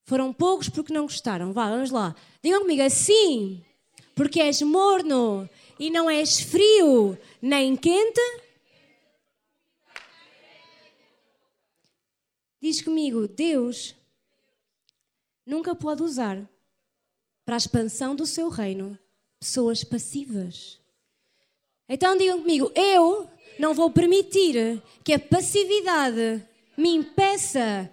Foram 0.03 0.33
poucos 0.33 0.69
porque 0.69 0.93
não 0.93 1.03
gostaram. 1.03 1.53
Vá, 1.53 1.69
vamos 1.69 1.91
lá. 1.91 2.15
Digam 2.43 2.61
comigo 2.61 2.81
assim, 2.81 3.63
porque 4.15 4.41
és 4.41 4.61
morno 4.61 5.49
e 5.79 5.89
não 5.89 6.09
és 6.09 6.41
frio 6.41 7.17
nem 7.41 7.75
quente. 7.75 8.21
Diz 12.61 12.81
comigo, 12.81 13.27
Deus 13.27 13.95
nunca 15.45 15.73
pode 15.73 16.03
usar 16.03 16.47
para 17.49 17.55
a 17.55 17.57
expansão 17.57 18.15
do 18.15 18.27
seu 18.27 18.47
reino 18.47 18.95
pessoas 19.39 19.83
passivas. 19.83 20.79
Então 21.89 22.15
digam 22.15 22.43
comigo, 22.43 22.71
eu 22.75 23.27
não 23.57 23.73
vou 23.73 23.89
permitir 23.89 24.79
que 25.03 25.13
a 25.13 25.17
passividade 25.17 26.45
me 26.77 26.93
impeça 26.93 27.89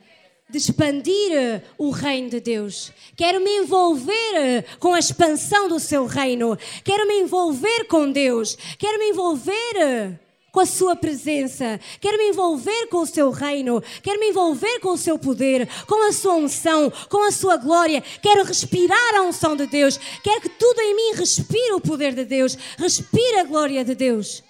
de 0.51 0.59
expandir 0.59 1.63
o 1.79 1.89
reino 1.89 2.29
de 2.29 2.39
Deus. 2.39 2.93
Quero 3.17 3.41
me 3.41 3.61
envolver 3.61 4.77
com 4.79 4.93
a 4.93 4.99
expansão 4.99 5.71
do 5.71 5.81
seu 5.81 6.05
reino. 6.05 6.59
Quero 6.85 7.09
me 7.09 7.21
envolver 7.21 7.87
com 7.87 8.13
Deus. 8.13 8.59
Quero 8.79 8.99
me 8.99 9.09
envolver 9.09 10.21
com 10.57 10.61
a 10.61 10.65
sua 10.65 10.97
presença, 10.97 11.79
quero 12.01 12.17
me 12.17 12.31
envolver 12.31 12.87
com 12.87 13.03
o 13.03 13.07
seu 13.07 13.31
reino, 13.31 13.83
quero 14.03 14.19
me 14.19 14.31
envolver 14.31 14.81
com 14.81 14.89
o 14.89 14.97
seu 14.97 15.19
poder, 15.19 15.69
com 15.87 16.09
a 16.09 16.13
sua 16.13 16.33
unção, 16.33 16.91
com 17.11 17.29
a 17.29 17.31
sua 17.31 17.59
glória, 17.59 18.03
quero 18.23 18.43
respirar 18.43 19.17
a 19.17 19.21
unção 19.21 19.55
de 19.55 19.67
Deus, 19.67 20.01
quero 20.25 20.41
que 20.41 20.49
tudo 20.49 20.81
em 20.81 20.97
mim 20.97 21.19
respire 21.19 21.75
o 21.75 21.81
poder 21.81 22.15
de 22.15 22.25
Deus, 22.25 22.57
respire 22.79 23.41
a 23.41 23.45
glória 23.45 23.85
de 23.85 23.95
Deus. 23.95 24.43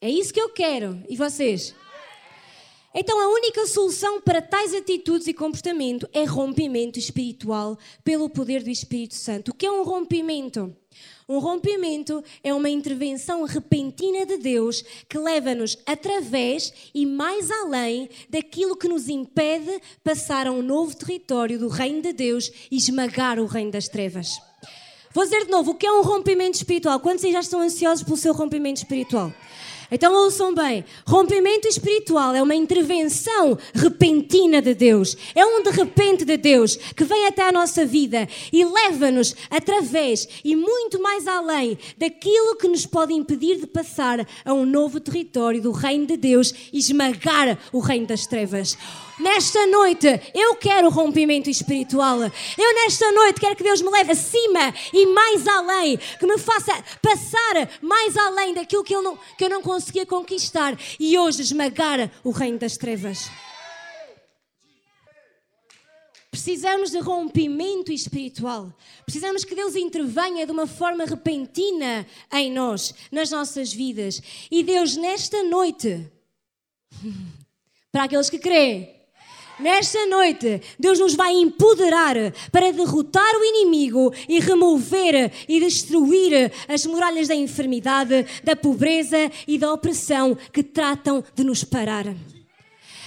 É 0.00 0.08
isso 0.08 0.32
que 0.32 0.40
eu 0.40 0.48
quero. 0.48 0.98
E 1.10 1.14
vocês? 1.14 1.74
Então, 2.98 3.20
a 3.20 3.28
única 3.28 3.66
solução 3.66 4.22
para 4.22 4.40
tais 4.40 4.72
atitudes 4.72 5.26
e 5.26 5.34
comportamento 5.34 6.08
é 6.14 6.24
rompimento 6.24 6.98
espiritual 6.98 7.78
pelo 8.02 8.30
poder 8.30 8.62
do 8.62 8.70
Espírito 8.70 9.14
Santo. 9.14 9.50
O 9.50 9.54
que 9.54 9.66
é 9.66 9.70
um 9.70 9.84
rompimento? 9.84 10.74
Um 11.28 11.38
rompimento 11.38 12.24
é 12.42 12.54
uma 12.54 12.70
intervenção 12.70 13.44
repentina 13.44 14.24
de 14.24 14.38
Deus 14.38 14.82
que 15.06 15.18
leva-nos 15.18 15.76
através 15.84 16.72
e 16.94 17.04
mais 17.04 17.50
além 17.50 18.08
daquilo 18.30 18.74
que 18.74 18.88
nos 18.88 19.10
impede 19.10 19.78
passar 20.02 20.46
a 20.46 20.52
um 20.52 20.62
novo 20.62 20.96
território 20.96 21.58
do 21.58 21.68
reino 21.68 22.00
de 22.00 22.14
Deus 22.14 22.50
e 22.70 22.78
esmagar 22.78 23.38
o 23.38 23.44
reino 23.44 23.72
das 23.72 23.88
trevas. 23.88 24.40
Vou 25.12 25.24
dizer 25.24 25.44
de 25.44 25.50
novo, 25.50 25.72
o 25.72 25.74
que 25.74 25.86
é 25.86 25.92
um 25.92 26.02
rompimento 26.02 26.56
espiritual? 26.56 26.98
Quantos 27.00 27.30
já 27.30 27.40
estão 27.40 27.60
ansiosos 27.60 28.04
pelo 28.04 28.16
seu 28.16 28.32
rompimento 28.32 28.78
espiritual? 28.78 29.34
Então 29.90 30.12
ouçam 30.14 30.54
bem: 30.54 30.84
rompimento 31.06 31.68
espiritual 31.68 32.34
é 32.34 32.42
uma 32.42 32.54
intervenção 32.54 33.58
repentina 33.74 34.60
de 34.60 34.74
Deus. 34.74 35.16
É 35.34 35.44
um 35.44 35.62
de 35.62 35.70
repente 35.70 36.24
de 36.24 36.36
Deus 36.36 36.76
que 36.76 37.04
vem 37.04 37.26
até 37.26 37.48
a 37.48 37.52
nossa 37.52 37.84
vida 37.84 38.28
e 38.52 38.64
leva-nos 38.64 39.34
através 39.50 40.28
e 40.44 40.56
muito 40.56 41.00
mais 41.00 41.26
além 41.26 41.78
daquilo 41.96 42.56
que 42.56 42.68
nos 42.68 42.86
pode 42.86 43.12
impedir 43.12 43.56
de 43.56 43.66
passar 43.66 44.26
a 44.44 44.52
um 44.52 44.64
novo 44.64 45.00
território 45.00 45.60
do 45.60 45.72
reino 45.72 46.06
de 46.06 46.16
Deus 46.16 46.52
e 46.72 46.78
esmagar 46.78 47.58
o 47.72 47.78
reino 47.78 48.06
das 48.06 48.26
trevas. 48.26 48.76
Nesta 49.18 49.66
noite 49.66 50.06
eu 50.34 50.56
quero 50.56 50.90
rompimento 50.90 51.48
espiritual. 51.48 52.18
Eu 52.20 52.74
nesta 52.74 53.10
noite 53.12 53.40
quero 53.40 53.56
que 53.56 53.64
Deus 53.64 53.80
me 53.80 53.90
leve 53.90 54.12
acima 54.12 54.74
e 54.92 55.06
mais 55.06 55.46
além, 55.46 55.96
que 55.96 56.26
me 56.26 56.36
faça 56.38 56.72
passar 57.00 57.68
mais 57.80 58.14
além 58.16 58.52
daquilo 58.52 58.84
que 58.84 58.94
eu 58.94 59.02
não, 59.02 59.18
que 59.38 59.44
eu 59.44 59.48
não 59.48 59.62
conseguia 59.76 60.06
conquistar 60.06 60.78
e 60.98 61.18
hoje 61.18 61.42
esmagar 61.42 62.10
o 62.24 62.30
reino 62.30 62.58
das 62.58 62.78
trevas. 62.78 63.30
Precisamos 66.30 66.90
de 66.90 66.98
rompimento 66.98 67.92
espiritual. 67.92 68.74
Precisamos 69.04 69.44
que 69.44 69.54
Deus 69.54 69.76
intervenha 69.76 70.46
de 70.46 70.52
uma 70.52 70.66
forma 70.66 71.04
repentina 71.04 72.06
em 72.32 72.50
nós, 72.50 72.94
nas 73.12 73.30
nossas 73.30 73.70
vidas. 73.70 74.22
E 74.50 74.62
Deus, 74.62 74.96
nesta 74.96 75.42
noite, 75.42 76.10
para 77.92 78.04
aqueles 78.04 78.30
que 78.30 78.38
creem, 78.38 78.95
Nesta 79.58 80.06
noite, 80.06 80.60
Deus 80.78 80.98
nos 80.98 81.14
vai 81.14 81.32
empoderar 81.32 82.14
para 82.52 82.72
derrotar 82.72 83.34
o 83.36 83.44
inimigo 83.44 84.12
e 84.28 84.38
remover 84.38 85.32
e 85.48 85.58
destruir 85.58 86.52
as 86.68 86.84
muralhas 86.84 87.28
da 87.28 87.34
enfermidade, 87.34 88.26
da 88.44 88.54
pobreza 88.54 89.30
e 89.48 89.56
da 89.56 89.72
opressão 89.72 90.36
que 90.52 90.62
tratam 90.62 91.24
de 91.34 91.42
nos 91.42 91.64
parar. 91.64 92.04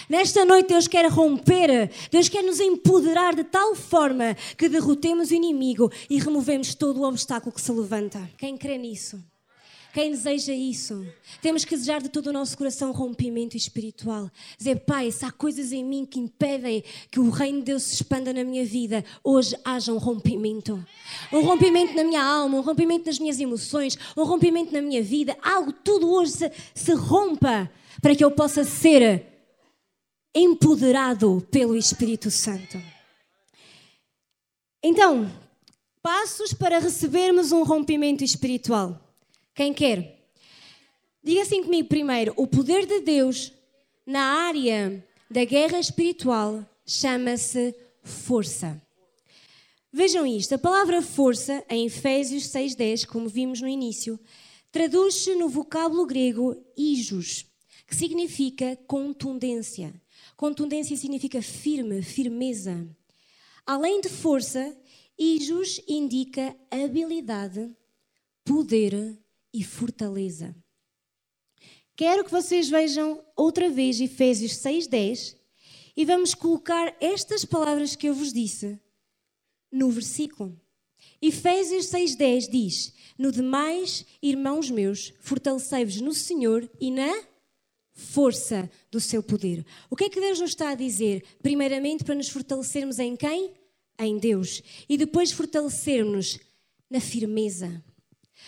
Nesta 0.10 0.44
noite, 0.44 0.70
Deus 0.70 0.88
quer 0.88 1.06
romper, 1.12 1.92
Deus 2.10 2.28
quer 2.28 2.42
nos 2.42 2.60
empoderar 2.60 3.36
de 3.36 3.44
tal 3.44 3.76
forma 3.76 4.36
que 4.58 4.68
derrotemos 4.68 5.30
o 5.30 5.36
inimigo 5.36 5.92
e 6.10 6.18
removemos 6.18 6.74
todo 6.74 7.02
o 7.02 7.08
obstáculo 7.08 7.54
que 7.54 7.62
se 7.62 7.72
levanta. 7.72 8.28
Quem 8.40 8.58
crê 8.58 8.76
nisso? 8.76 9.24
Quem 9.92 10.12
deseja 10.12 10.54
isso? 10.54 11.06
Temos 11.42 11.66
que 11.66 11.76
desejar 11.76 12.02
de 12.02 12.10
todo 12.10 12.28
o 12.28 12.34
nosso 12.34 12.56
coração 12.56 12.92
rompimento 12.92 13.58
espiritual. 13.58 14.30
Dizer, 14.58 14.82
Pai, 14.82 15.12
se 15.12 15.26
há 15.26 15.32
coisas 15.32 15.72
em 15.72 15.84
mim 15.84 16.06
que 16.06 16.20
impedem 16.20 16.84
que 17.10 17.20
o 17.20 17.30
reino 17.32 17.60
de 17.60 17.66
Deus 17.66 17.84
se 17.84 17.96
expanda 17.96 18.32
na 18.32 18.44
minha 18.44 18.64
vida, 18.64 19.04
hoje 19.24 19.58
haja 19.66 19.92
um 19.92 19.98
rompimento. 19.98 20.86
Um 21.34 21.42
rompimento 21.42 21.96
na 21.96 22.04
minha 22.04 22.24
alma, 22.24 22.58
um 22.58 22.62
rompimento 22.62 23.08
nas 23.08 23.18
minhas 23.18 23.40
emoções, 23.40 23.98
um 24.16 24.24
rompimento 24.24 24.72
na 24.72 24.82
minha 24.82 25.02
vida. 25.02 25.36
Algo, 25.42 25.74
tudo 25.74 26.12
hoje 26.12 26.34
se, 26.34 26.52
se 26.76 26.94
rompa 26.94 27.70
para 28.00 28.16
que 28.16 28.24
eu 28.24 28.30
possa 28.30 28.64
ser 28.64 29.26
empoderado 30.36 31.46
pelo 31.50 31.76
Espírito 31.76 32.30
Santo. 32.30 32.80
Então, 34.84 35.30
passos 36.02 36.54
para 36.54 36.78
recebermos 36.78 37.52
um 37.52 37.64
rompimento 37.64 38.24
espiritual. 38.24 39.09
Quem 39.60 39.74
quer? 39.74 40.18
Diga 41.22 41.42
assim 41.42 41.62
comigo 41.62 41.90
primeiro: 41.90 42.34
o 42.38 42.48
poder 42.48 42.86
de 42.86 43.02
Deus 43.02 43.52
na 44.06 44.22
área 44.22 45.06
da 45.30 45.44
guerra 45.44 45.78
espiritual 45.78 46.66
chama-se 46.86 47.76
força. 48.02 48.82
Vejam 49.92 50.26
isto, 50.26 50.56
a 50.56 50.58
palavra 50.58 51.02
força, 51.02 51.62
em 51.70 51.88
Efésios 51.88 52.44
6,10, 52.44 53.06
como 53.06 53.28
vimos 53.28 53.60
no 53.60 53.68
início, 53.68 54.18
traduz-se 54.72 55.36
no 55.36 55.50
vocábulo 55.50 56.06
grego 56.06 56.56
ijos, 56.78 57.46
que 57.86 57.98
significa 57.98 58.78
contundência. 58.88 59.94
Contundência 60.38 60.96
significa 60.96 61.42
firme, 61.42 62.02
firmeza. 62.02 62.88
Além 63.66 64.00
de 64.00 64.08
força, 64.08 64.74
ijos 65.18 65.82
indica 65.86 66.56
habilidade, 66.72 67.70
poder 68.46 69.20
e 69.54 69.64
fortaleza. 69.64 70.56
Quero 71.96 72.24
que 72.24 72.32
vocês 72.32 72.70
vejam 72.70 73.24
outra 73.36 73.70
vez 73.70 74.00
Efésios 74.00 74.54
6:10 74.54 75.36
e 75.98 76.06
vamos 76.06 76.34
colocar 76.34 76.96
estas 77.02 77.44
palavras 77.44 77.96
que 77.96 78.08
eu 78.08 78.14
vos 78.14 78.32
disse 78.32 78.80
no 79.72 79.92
versículo. 79.92 80.60
Efésios 81.22 81.88
6:10 81.88 82.50
diz: 82.50 82.94
No 83.18 83.32
demais, 83.32 84.06
irmãos 84.22 84.70
meus, 84.70 85.14
fortalecei-vos 85.20 86.00
no 86.00 86.14
Senhor 86.14 86.70
e 86.80 86.90
na 86.90 87.14
força 87.92 88.72
do 88.90 89.02
seu 89.02 89.22
poder. 89.22 89.66
O 89.90 89.96
que 89.96 90.06
é 90.06 90.10
que 90.10 90.22
Deus 90.22 90.40
nos 90.40 90.52
está 90.52 90.70
a 90.70 90.76
dizer? 90.76 91.24
Primeiramente, 91.42 92.06
para 92.06 92.16
nos 92.16 92.30
fortalecermos 92.30 92.98
em 92.98 93.16
quem? 93.16 93.52
Em 94.00 94.18
Deus. 94.18 94.62
E 94.88 94.96
depois 94.98 95.34
fortalecermos 95.34 96.40
na 96.90 97.02
firmeza 97.02 97.84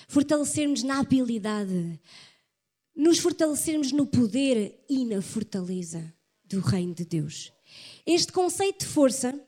fortalecermos 0.08 0.84
na 0.84 1.00
habilidade, 1.00 2.00
nos 2.96 3.20
fortalecermos 3.20 3.92
no 3.92 4.06
poder 4.06 4.84
e 4.90 5.06
na 5.06 5.22
fortaleza 5.22 6.14
do 6.44 6.60
Reino 6.60 6.94
de 6.94 7.06
Deus. 7.06 7.52
Este 8.06 8.32
conceito 8.32 8.86
de 8.86 8.92
força 8.92 9.40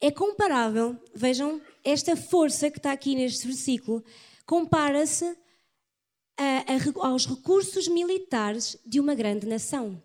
é 0.00 0.10
comparável, 0.10 0.96
vejam, 1.14 1.60
esta 1.84 2.16
força 2.16 2.70
que 2.70 2.78
está 2.78 2.92
aqui 2.92 3.14
neste 3.14 3.46
versículo, 3.46 4.04
compara-se 4.44 5.36
aos 7.00 7.26
recursos 7.26 7.88
militares 7.88 8.76
de 8.84 8.98
uma 8.98 9.14
grande 9.14 9.46
nação. 9.46 10.02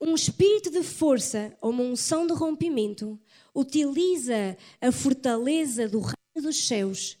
Um 0.00 0.14
espírito 0.14 0.70
de 0.70 0.82
força 0.82 1.56
ou 1.60 1.70
uma 1.70 1.82
unção 1.84 2.26
de 2.26 2.32
rompimento 2.32 3.20
utiliza 3.54 4.56
a 4.80 4.90
fortaleza 4.90 5.88
do 5.88 6.00
reino 6.00 6.48
dos 6.48 6.66
céus 6.66 7.18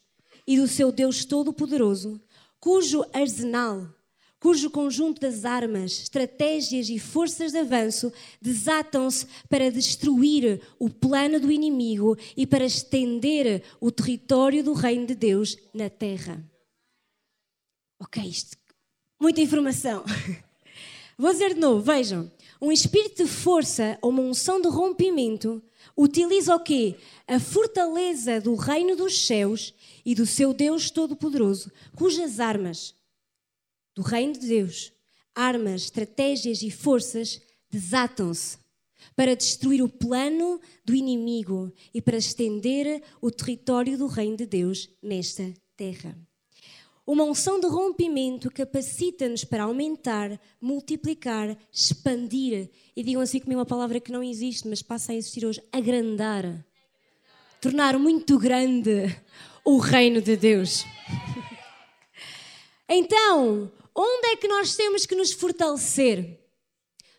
e 0.52 0.56
do 0.58 0.68
seu 0.68 0.92
Deus 0.92 1.24
Todo-Poderoso, 1.24 2.20
cujo 2.60 3.02
arsenal, 3.10 3.88
cujo 4.38 4.68
conjunto 4.68 5.18
das 5.18 5.46
armas, 5.46 6.02
estratégias 6.02 6.90
e 6.90 6.98
forças 6.98 7.52
de 7.52 7.58
avanço 7.58 8.12
desatam-se 8.38 9.26
para 9.48 9.70
destruir 9.70 10.60
o 10.78 10.90
plano 10.90 11.40
do 11.40 11.50
inimigo 11.50 12.18
e 12.36 12.46
para 12.46 12.66
estender 12.66 13.62
o 13.80 13.90
território 13.90 14.62
do 14.62 14.74
reino 14.74 15.06
de 15.06 15.14
Deus 15.14 15.56
na 15.72 15.88
terra. 15.88 16.44
Ok, 17.98 18.22
isto, 18.22 18.58
muita 19.18 19.40
informação. 19.40 20.04
Vou 21.16 21.32
dizer 21.32 21.54
de 21.54 21.60
novo, 21.60 21.80
vejam. 21.80 22.30
Um 22.64 22.70
espírito 22.70 23.24
de 23.24 23.28
força 23.28 23.98
ou 24.00 24.10
uma 24.10 24.22
unção 24.22 24.60
de 24.60 24.68
rompimento 24.68 25.60
utiliza 25.96 26.54
o 26.54 26.60
quê? 26.60 26.94
A 27.26 27.40
fortaleza 27.40 28.40
do 28.40 28.54
reino 28.54 28.94
dos 28.94 29.26
céus 29.26 29.74
e 30.06 30.14
do 30.14 30.24
seu 30.24 30.54
Deus 30.54 30.88
Todo-Poderoso, 30.88 31.72
cujas 31.96 32.38
armas 32.38 32.94
do 33.96 34.02
reino 34.02 34.34
de 34.34 34.46
Deus, 34.46 34.92
armas, 35.34 35.82
estratégias 35.82 36.62
e 36.62 36.70
forças 36.70 37.40
desatam-se 37.68 38.58
para 39.16 39.34
destruir 39.34 39.82
o 39.82 39.88
plano 39.88 40.60
do 40.84 40.94
inimigo 40.94 41.72
e 41.92 42.00
para 42.00 42.16
estender 42.16 43.02
o 43.20 43.28
território 43.32 43.98
do 43.98 44.06
reino 44.06 44.36
de 44.36 44.46
Deus 44.46 44.88
nesta 45.02 45.52
terra. 45.76 46.16
Uma 47.04 47.24
unção 47.24 47.58
de 47.58 47.66
rompimento 47.66 48.48
capacita-nos 48.50 49.44
para 49.44 49.64
aumentar, 49.64 50.40
multiplicar, 50.60 51.56
expandir. 51.72 52.70
E 52.94 53.02
digam 53.02 53.20
assim 53.20 53.40
comigo 53.40 53.58
uma 53.58 53.66
palavra 53.66 53.98
que 53.98 54.12
não 54.12 54.22
existe, 54.22 54.68
mas 54.68 54.82
passa 54.82 55.10
a 55.10 55.14
existir 55.14 55.44
hoje: 55.44 55.60
agrandar. 55.72 56.64
Tornar 57.60 57.98
muito 57.98 58.38
grande 58.38 59.16
o 59.64 59.78
reino 59.78 60.20
de 60.20 60.36
Deus. 60.36 60.84
Então, 62.94 63.72
onde 63.94 64.26
é 64.26 64.36
que 64.36 64.46
nós 64.46 64.76
temos 64.76 65.06
que 65.06 65.14
nos 65.14 65.32
fortalecer? 65.32 66.38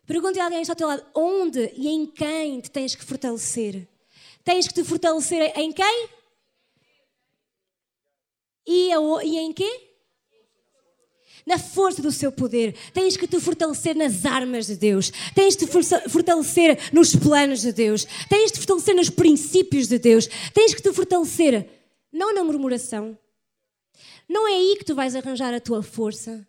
Pergunte 0.06 0.40
a 0.40 0.44
alguém 0.44 0.60
que 0.60 0.64
está 0.70 0.74
ao 0.74 0.78
teu 0.78 0.88
lado: 0.88 1.04
onde 1.16 1.72
e 1.76 1.88
em 1.88 2.06
quem 2.06 2.60
te 2.60 2.70
tens 2.70 2.94
que 2.94 3.04
fortalecer? 3.04 3.88
Tens 4.44 4.68
que 4.68 4.74
te 4.74 4.84
fortalecer 4.84 5.52
em 5.58 5.72
quem? 5.72 6.10
E, 8.66 8.92
e 9.24 9.38
em 9.38 9.54
quê? 9.54 9.90
Na 11.46 11.58
força 11.58 12.02
do 12.02 12.12
seu 12.12 12.32
poder. 12.32 12.74
Tens 12.94 13.18
que 13.18 13.28
te 13.28 13.40
fortalecer 13.40 13.96
nas 13.96 14.26
armas 14.26 14.68
de 14.68 14.76
Deus. 14.76 15.12
Tens 15.36 15.58
de 15.58 15.66
te 15.66 15.72
fortalecer 16.10 16.80
nos 16.94 17.16
planos 17.16 17.62
de 17.62 17.74
Deus. 17.74 18.06
Tens 18.30 18.52
de 18.52 18.54
te 18.54 18.60
fortalecer 18.60 18.96
nos 18.96 19.10
princípios 19.10 19.88
de 19.88 20.00
Deus. 20.00 20.30
Tens 20.54 20.74
que 20.74 20.82
te 20.82 20.94
fortalecer 20.94 21.68
não 22.12 22.34
na 22.34 22.44
murmuração. 22.44 23.18
Não 24.30 24.48
é 24.48 24.54
aí 24.54 24.76
que 24.78 24.86
tu 24.86 24.96
vais 24.96 25.16
arranjar 25.16 25.54
a 25.54 25.60
tua 25.60 25.84
força. 25.84 26.48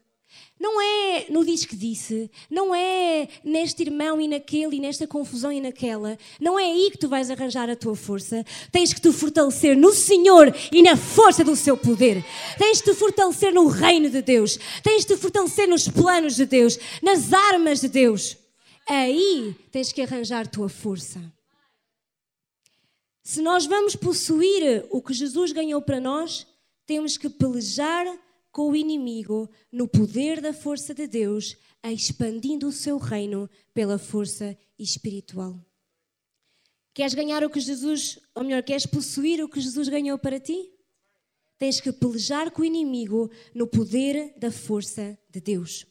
Não 0.58 0.80
é 0.80 1.26
no 1.30 1.44
diz 1.44 1.64
que 1.64 1.74
disse, 1.74 2.30
não 2.48 2.74
é 2.74 3.28
neste 3.42 3.82
irmão 3.82 4.20
e 4.20 4.28
naquele 4.28 4.76
e 4.76 4.80
nesta 4.80 5.06
confusão 5.06 5.52
e 5.52 5.60
naquela. 5.60 6.16
Não 6.40 6.58
é 6.58 6.64
aí 6.64 6.90
que 6.92 6.98
tu 6.98 7.08
vais 7.08 7.30
arranjar 7.30 7.68
a 7.68 7.76
tua 7.76 7.96
força. 7.96 8.44
Tens 8.70 8.92
que 8.92 9.00
te 9.00 9.12
fortalecer 9.12 9.76
no 9.76 9.92
Senhor 9.92 10.54
e 10.70 10.80
na 10.80 10.96
força 10.96 11.42
do 11.42 11.56
seu 11.56 11.76
poder. 11.76 12.24
Tens 12.56 12.78
de 12.78 12.84
te 12.84 12.94
fortalecer 12.94 13.52
no 13.52 13.66
reino 13.66 14.08
de 14.08 14.22
Deus. 14.22 14.58
Tens 14.82 15.04
de 15.04 15.14
te 15.14 15.20
fortalecer 15.20 15.68
nos 15.68 15.88
planos 15.88 16.36
de 16.36 16.46
Deus, 16.46 16.78
nas 17.02 17.32
armas 17.32 17.80
de 17.80 17.88
Deus. 17.88 18.36
Aí 18.88 19.56
tens 19.72 19.92
que 19.92 20.02
arranjar 20.02 20.46
a 20.46 20.48
tua 20.48 20.68
força. 20.68 21.20
Se 23.22 23.40
nós 23.40 23.66
vamos 23.66 23.96
possuir 23.96 24.86
o 24.90 25.02
que 25.02 25.14
Jesus 25.14 25.50
ganhou 25.50 25.80
para 25.82 25.98
nós, 25.98 26.46
temos 26.86 27.16
que 27.16 27.28
pelejar 27.28 28.06
com 28.54 28.70
o 28.70 28.76
inimigo 28.76 29.50
no 29.72 29.88
poder 29.88 30.40
da 30.40 30.52
força 30.52 30.94
de 30.94 31.08
Deus, 31.08 31.56
expandindo 31.82 32.68
o 32.68 32.72
seu 32.72 32.98
reino 32.98 33.50
pela 33.74 33.98
força 33.98 34.56
espiritual. 34.78 35.60
Queres 36.94 37.14
ganhar 37.14 37.42
o 37.42 37.50
que 37.50 37.58
Jesus, 37.58 38.20
ou 38.32 38.44
melhor, 38.44 38.62
queres 38.62 38.86
possuir 38.86 39.42
o 39.42 39.48
que 39.48 39.60
Jesus 39.60 39.88
ganhou 39.88 40.16
para 40.16 40.38
ti? 40.38 40.70
Tens 41.58 41.80
que 41.80 41.90
pelejar 41.92 42.52
com 42.52 42.62
o 42.62 42.64
inimigo 42.64 43.28
no 43.52 43.66
poder 43.66 44.32
da 44.38 44.52
força 44.52 45.18
de 45.28 45.40
Deus. 45.40 45.84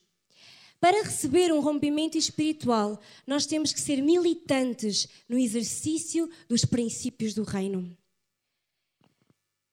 Para 0.80 1.04
receber 1.04 1.52
um 1.52 1.60
rompimento 1.60 2.18
espiritual, 2.18 2.98
nós 3.28 3.46
temos 3.46 3.74
que 3.74 3.82
ser 3.82 4.02
militantes 4.02 5.10
no 5.28 5.38
exercício 5.38 6.30
dos 6.48 6.64
princípios 6.64 7.34
do 7.34 7.44
reino. 7.44 7.98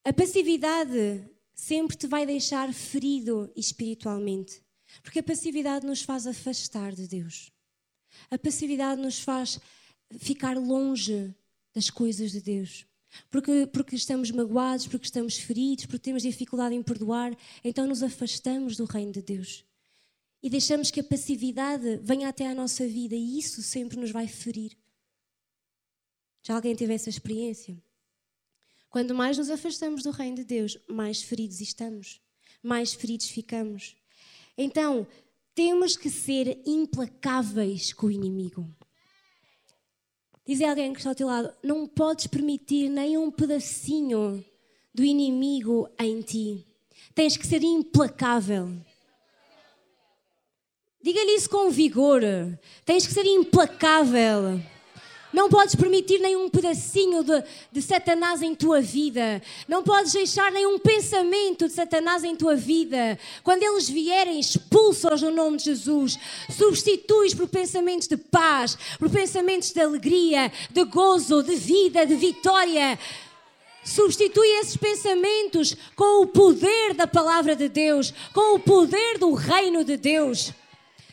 A 0.03 0.11
passividade 0.11 1.25
sempre 1.53 1.95
te 1.95 2.07
vai 2.07 2.25
deixar 2.25 2.73
ferido 2.73 3.51
espiritualmente. 3.55 4.61
Porque 5.01 5.19
a 5.19 5.23
passividade 5.23 5.85
nos 5.85 6.01
faz 6.01 6.27
afastar 6.27 6.93
de 6.93 7.07
Deus. 7.07 7.51
A 8.29 8.37
passividade 8.37 9.01
nos 9.01 9.19
faz 9.19 9.59
ficar 10.19 10.57
longe 10.57 11.33
das 11.73 11.89
coisas 11.89 12.31
de 12.31 12.41
Deus. 12.41 12.85
Porque, 13.29 13.67
porque 13.67 13.95
estamos 13.95 14.31
magoados, 14.31 14.87
porque 14.87 15.05
estamos 15.05 15.37
feridos, 15.37 15.85
porque 15.85 15.99
temos 15.99 16.23
dificuldade 16.23 16.75
em 16.75 16.83
perdoar, 16.83 17.35
então 17.63 17.85
nos 17.87 18.03
afastamos 18.03 18.77
do 18.77 18.85
reino 18.85 19.11
de 19.11 19.21
Deus. 19.21 19.65
E 20.41 20.49
deixamos 20.49 20.89
que 20.89 20.99
a 20.99 21.03
passividade 21.03 21.97
venha 22.01 22.29
até 22.29 22.47
à 22.47 22.55
nossa 22.55 22.87
vida 22.87 23.15
e 23.15 23.37
isso 23.37 23.61
sempre 23.61 23.99
nos 23.99 24.11
vai 24.11 24.27
ferir. 24.27 24.77
Já 26.43 26.55
alguém 26.55 26.75
teve 26.75 26.93
essa 26.93 27.09
experiência? 27.09 27.77
Quando 28.91 29.15
mais 29.15 29.37
nos 29.37 29.49
afastamos 29.49 30.03
do 30.03 30.11
reino 30.11 30.35
de 30.35 30.43
Deus, 30.43 30.77
mais 30.85 31.23
feridos 31.23 31.61
estamos, 31.61 32.21
mais 32.61 32.93
feridos 32.93 33.29
ficamos. 33.29 33.95
Então, 34.57 35.07
temos 35.55 35.95
que 35.95 36.09
ser 36.09 36.61
implacáveis 36.65 37.93
com 37.93 38.07
o 38.07 38.11
inimigo. 38.11 38.69
Diz 40.45 40.59
alguém 40.61 40.91
que 40.91 40.99
está 40.99 41.11
ao 41.11 41.15
teu 41.15 41.27
lado: 41.27 41.53
não 41.63 41.87
podes 41.87 42.27
permitir 42.27 42.89
nem 42.89 43.17
um 43.17 43.31
pedacinho 43.31 44.43
do 44.93 45.05
inimigo 45.05 45.89
em 45.97 46.21
ti. 46.21 46.67
Tens 47.15 47.37
que 47.37 47.47
ser 47.47 47.63
implacável. 47.63 48.69
Diga-lhe 51.01 51.35
isso 51.35 51.49
com 51.49 51.71
vigor. 51.71 52.21
Tens 52.83 53.07
que 53.07 53.13
ser 53.13 53.25
implacável. 53.25 54.61
Não 55.33 55.49
podes 55.49 55.75
permitir 55.75 56.19
nenhum 56.19 56.49
pedacinho 56.49 57.23
de, 57.23 57.43
de 57.71 57.81
Satanás 57.81 58.41
em 58.41 58.53
tua 58.53 58.81
vida. 58.81 59.41
Não 59.67 59.81
podes 59.81 60.11
deixar 60.11 60.51
nenhum 60.51 60.77
pensamento 60.77 61.67
de 61.67 61.73
Satanás 61.73 62.23
em 62.23 62.35
tua 62.35 62.55
vida. 62.55 63.17
Quando 63.43 63.63
eles 63.63 63.89
vierem, 63.89 64.39
expulsa-os 64.39 65.21
no 65.21 65.31
nome 65.31 65.57
de 65.57 65.65
Jesus. 65.65 66.19
Substituis 66.49 67.33
por 67.33 67.47
pensamentos 67.47 68.07
de 68.07 68.17
paz, 68.17 68.77
por 68.99 69.09
pensamentos 69.09 69.71
de 69.71 69.79
alegria, 69.79 70.51
de 70.69 70.83
gozo, 70.83 71.41
de 71.41 71.55
vida, 71.55 72.05
de 72.05 72.15
vitória. 72.15 72.99
Substitui 73.83 74.47
esses 74.59 74.77
pensamentos 74.77 75.75
com 75.95 76.23
o 76.23 76.27
poder 76.27 76.93
da 76.93 77.07
palavra 77.07 77.55
de 77.55 77.67
Deus, 77.67 78.13
com 78.33 78.55
o 78.55 78.59
poder 78.59 79.17
do 79.17 79.33
reino 79.33 79.83
de 79.83 79.97
Deus. 79.97 80.53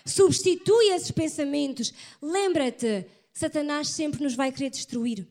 Substitui 0.05 0.89
esses 0.91 1.11
pensamentos. 1.11 1.95
Lembra-te 2.21 3.07
Satanás 3.39 3.91
sempre 3.91 4.21
nos 4.21 4.35
vai 4.35 4.51
querer 4.51 4.69
destruir. 4.69 5.25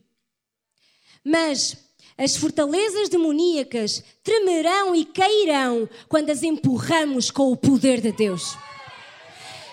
Mas 1.22 1.76
as 2.16 2.36
fortalezas 2.36 3.10
demoníacas 3.10 4.02
tremerão 4.24 4.96
e 4.96 5.04
cairão 5.04 5.86
quando 6.08 6.30
as 6.30 6.42
empurramos 6.42 7.30
com 7.30 7.52
o 7.52 7.56
poder 7.56 8.00
de 8.00 8.10
Deus. 8.10 8.56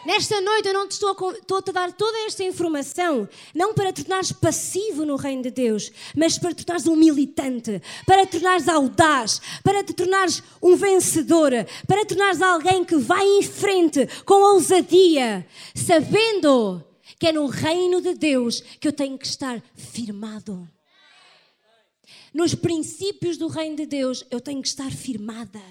Nesta 0.05 0.41
noite 0.41 0.67
eu 0.67 0.73
não 0.73 0.85
te 0.85 0.91
estou 0.91 1.11
a, 1.11 1.31
estou 1.31 1.63
a 1.65 1.71
dar 1.71 1.93
toda 1.93 2.17
esta 2.25 2.43
informação, 2.43 3.27
não 3.53 3.73
para 3.73 3.93
tornares 3.93 4.33
passivo 4.33 5.05
no 5.05 5.15
reino 5.15 5.43
de 5.43 5.51
Deus, 5.51 5.89
mas 6.13 6.37
para 6.37 6.53
te 6.53 6.65
tornares 6.65 6.87
um 6.87 6.95
militante, 6.97 7.81
para 8.05 8.25
te 8.25 8.33
tornares 8.33 8.67
audaz, 8.67 9.41
para 9.63 9.81
te 9.81 9.93
tornares 9.93 10.43
um 10.61 10.75
vencedor, 10.75 11.51
para 11.87 12.01
te 12.01 12.09
tornares 12.09 12.41
alguém 12.41 12.83
que 12.83 12.97
vai 12.97 13.25
em 13.25 13.41
frente 13.43 14.05
com 14.25 14.55
ousadia, 14.55 15.47
sabendo 15.73 16.83
que 17.19 17.27
é 17.27 17.31
no 17.31 17.45
reino 17.45 18.01
de 18.01 18.13
Deus 18.13 18.61
que 18.61 18.87
eu 18.87 18.93
tenho 18.93 19.17
que 19.17 19.25
estar 19.25 19.61
firmado. 19.75 20.69
Nos 22.33 22.53
princípios 22.53 23.37
do 23.37 23.47
reino 23.47 23.77
de 23.77 23.85
Deus 23.85 24.25
eu 24.29 24.41
tenho 24.41 24.61
que 24.61 24.67
estar 24.67 24.91
firmada. 24.91 25.61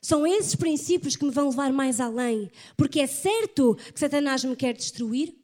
São 0.00 0.26
esses 0.26 0.56
princípios 0.56 1.14
que 1.14 1.24
me 1.24 1.30
vão 1.30 1.48
levar 1.48 1.72
mais 1.72 2.00
além, 2.00 2.50
porque 2.76 3.00
é 3.00 3.06
certo 3.06 3.76
que 3.76 4.00
Satanás 4.00 4.44
me 4.44 4.56
quer 4.56 4.74
destruir. 4.74 5.34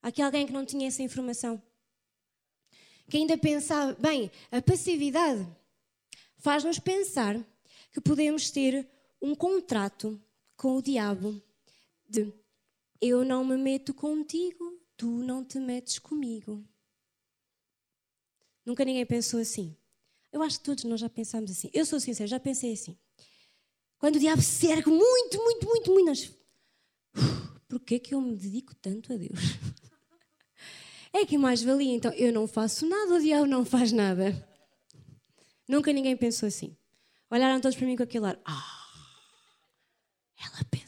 Aqui 0.00 0.22
alguém 0.22 0.46
que 0.46 0.52
não 0.52 0.64
tinha 0.64 0.86
essa 0.86 1.02
informação. 1.02 1.60
Que 3.10 3.16
ainda 3.16 3.36
pensava, 3.36 3.94
bem, 3.94 4.30
a 4.52 4.62
passividade 4.62 5.46
faz-nos 6.38 6.78
pensar 6.78 7.36
que 7.92 8.00
podemos 8.00 8.50
ter 8.50 8.88
um 9.20 9.34
contrato 9.34 10.20
com 10.56 10.76
o 10.76 10.82
diabo 10.82 11.42
de 12.08 12.32
Eu 13.06 13.22
não 13.22 13.44
me 13.44 13.58
meto 13.58 13.92
contigo, 13.92 14.80
tu 14.96 15.06
não 15.06 15.44
te 15.44 15.60
metes 15.60 15.98
comigo. 15.98 16.66
Nunca 18.64 18.82
ninguém 18.82 19.04
pensou 19.04 19.40
assim. 19.40 19.76
Eu 20.32 20.42
acho 20.42 20.58
que 20.58 20.64
todos 20.64 20.84
nós 20.84 21.00
já 21.00 21.10
pensámos 21.10 21.50
assim. 21.50 21.68
Eu 21.74 21.84
sou 21.84 22.00
sincero, 22.00 22.26
já 22.26 22.40
pensei 22.40 22.72
assim. 22.72 22.98
Quando 23.98 24.16
o 24.16 24.18
diabo 24.18 24.40
se 24.40 24.68
ergue 24.68 24.88
muito, 24.88 25.36
muito, 25.36 25.66
muito, 25.66 25.90
muito, 25.92 26.06
nós... 26.06 26.32
Porquê 27.68 27.98
que 27.98 28.14
eu 28.14 28.22
me 28.22 28.34
dedico 28.38 28.74
tanto 28.76 29.12
a 29.12 29.16
Deus? 29.16 29.38
É 31.16 31.24
que 31.24 31.38
mais 31.38 31.62
valia, 31.62 31.94
então, 31.94 32.12
eu 32.14 32.32
não 32.32 32.48
faço 32.48 32.84
nada, 32.88 33.14
o 33.14 33.20
diabo 33.20 33.46
não 33.46 33.64
faz 33.64 33.92
nada. 33.92 34.34
Nunca 35.68 35.92
ninguém 35.92 36.16
pensou 36.16 36.48
assim. 36.48 36.76
Olharam 37.30 37.60
todos 37.60 37.76
para 37.76 37.86
mim 37.86 37.94
com 37.94 38.02
aquele 38.02 38.26
ar. 38.26 38.40
Ah, 38.44 38.90
ela 40.36 40.64
pensa. 40.68 40.83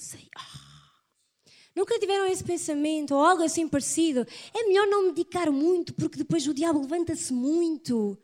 Nunca 1.77 1.99
tiveram 1.99 2.27
esse 2.27 2.43
pensamento 2.43 3.15
ou 3.15 3.21
algo 3.21 3.43
assim 3.43 3.69
parecido. 3.69 4.27
É 4.55 4.65
melhor 4.65 4.87
não 4.87 5.09
medicar 5.09 5.53
muito, 5.53 5.93
porque 5.93 6.17
depois 6.17 6.49
o 6.49 6.55
diabo 6.55 6.81
levanta-se 6.81 7.35
muito. 7.35 8.17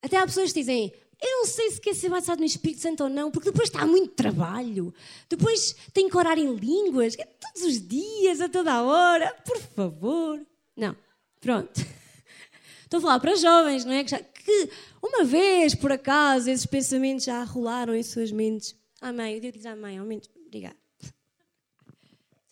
Até 0.00 0.16
há 0.16 0.24
pessoas 0.24 0.52
que 0.52 0.60
dizem: 0.60 0.92
Eu 1.20 1.38
não 1.38 1.44
sei 1.44 1.72
se 1.72 1.80
quer 1.80 1.96
ser 1.96 2.08
batizado 2.08 2.38
no 2.38 2.46
Espírito 2.46 2.82
Santo 2.82 3.02
ou 3.02 3.10
não, 3.10 3.32
porque 3.32 3.50
depois 3.50 3.68
está 3.68 3.84
muito 3.84 4.14
trabalho. 4.14 4.94
Depois 5.28 5.74
tem 5.92 6.08
que 6.08 6.16
orar 6.16 6.38
em 6.38 6.54
línguas, 6.54 7.16
é 7.18 7.24
todos 7.24 7.62
os 7.62 7.88
dias, 7.88 8.40
a 8.40 8.48
toda 8.48 8.74
a 8.74 8.82
hora. 8.84 9.34
Por 9.44 9.58
favor. 9.58 10.40
Não. 10.76 10.96
Pronto. 11.40 11.80
Estou 12.84 12.98
a 12.98 13.00
falar 13.00 13.18
para 13.18 13.34
jovens, 13.34 13.84
não 13.84 13.92
é? 13.92 14.04
Que, 14.04 14.10
já, 14.10 14.20
que 14.20 14.70
uma 15.02 15.24
vez, 15.24 15.74
por 15.74 15.90
acaso, 15.90 16.48
esses 16.48 16.64
pensamentos 16.64 17.24
já 17.24 17.42
rolaram 17.42 17.92
em 17.92 18.04
suas 18.04 18.30
mentes. 18.30 18.76
Amém. 19.00 19.40
Deus 19.40 19.52
diz 19.52 19.66
amém. 19.66 19.98
Aumento. 19.98 20.30
Obrigado. 20.46 20.76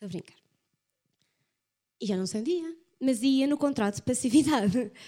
Estou 0.07 0.19
a 0.21 0.23
brincar. 0.23 0.37
E 2.01 2.07
já 2.07 2.17
não 2.17 2.27
sabia, 2.27 2.77
mas 3.01 3.23
ia 3.23 3.47
no 3.47 3.59
contrato 3.59 3.97
de 3.97 4.03
passividade. 4.03 4.91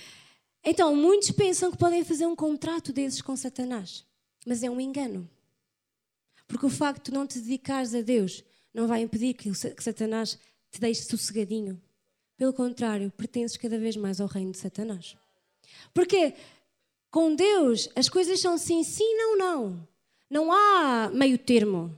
Então, 0.64 0.94
muitos 0.94 1.30
pensam 1.30 1.70
que 1.70 1.78
podem 1.78 2.04
fazer 2.04 2.26
um 2.26 2.34
contrato 2.34 2.92
desses 2.92 3.22
com 3.22 3.34
Satanás, 3.36 4.04
mas 4.44 4.62
é 4.64 4.68
um 4.68 4.80
engano. 4.80 5.30
Porque 6.48 6.66
o 6.66 6.68
facto 6.68 7.06
de 7.06 7.12
não 7.12 7.26
te 7.28 7.38
dedicares 7.38 7.94
a 7.94 8.02
Deus 8.02 8.42
não 8.74 8.88
vai 8.88 9.00
impedir 9.00 9.34
que 9.34 9.54
Satanás 9.54 10.36
te 10.70 10.80
deixe 10.80 11.04
sossegadinho. 11.04 11.80
Pelo 12.36 12.52
contrário, 12.52 13.10
pertences 13.16 13.56
cada 13.56 13.78
vez 13.78 13.96
mais 13.96 14.20
ao 14.20 14.26
reino 14.26 14.50
de 14.50 14.58
Satanás. 14.58 15.16
Porque 15.94 16.34
com 17.08 17.34
Deus 17.34 17.88
as 17.94 18.08
coisas 18.08 18.40
são 18.40 18.58
sim, 18.58 18.82
sim, 18.82 19.14
não, 19.16 19.38
não. 19.38 19.88
Não 20.28 20.52
há 20.52 21.08
meio 21.14 21.38
termo. 21.38 21.96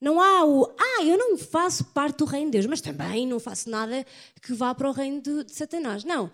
Não 0.00 0.20
há 0.20 0.44
o, 0.44 0.74
ah, 0.78 1.04
eu 1.04 1.16
não 1.16 1.38
faço 1.38 1.84
parte 1.86 2.18
do 2.18 2.24
reino 2.24 2.46
de 2.46 2.58
Deus, 2.58 2.66
mas 2.66 2.80
também 2.80 3.26
não 3.26 3.40
faço 3.40 3.70
nada 3.70 4.04
que 4.42 4.52
vá 4.52 4.74
para 4.74 4.88
o 4.88 4.92
reino 4.92 5.20
de, 5.20 5.44
de 5.44 5.52
Satanás. 5.52 6.04
Não. 6.04 6.30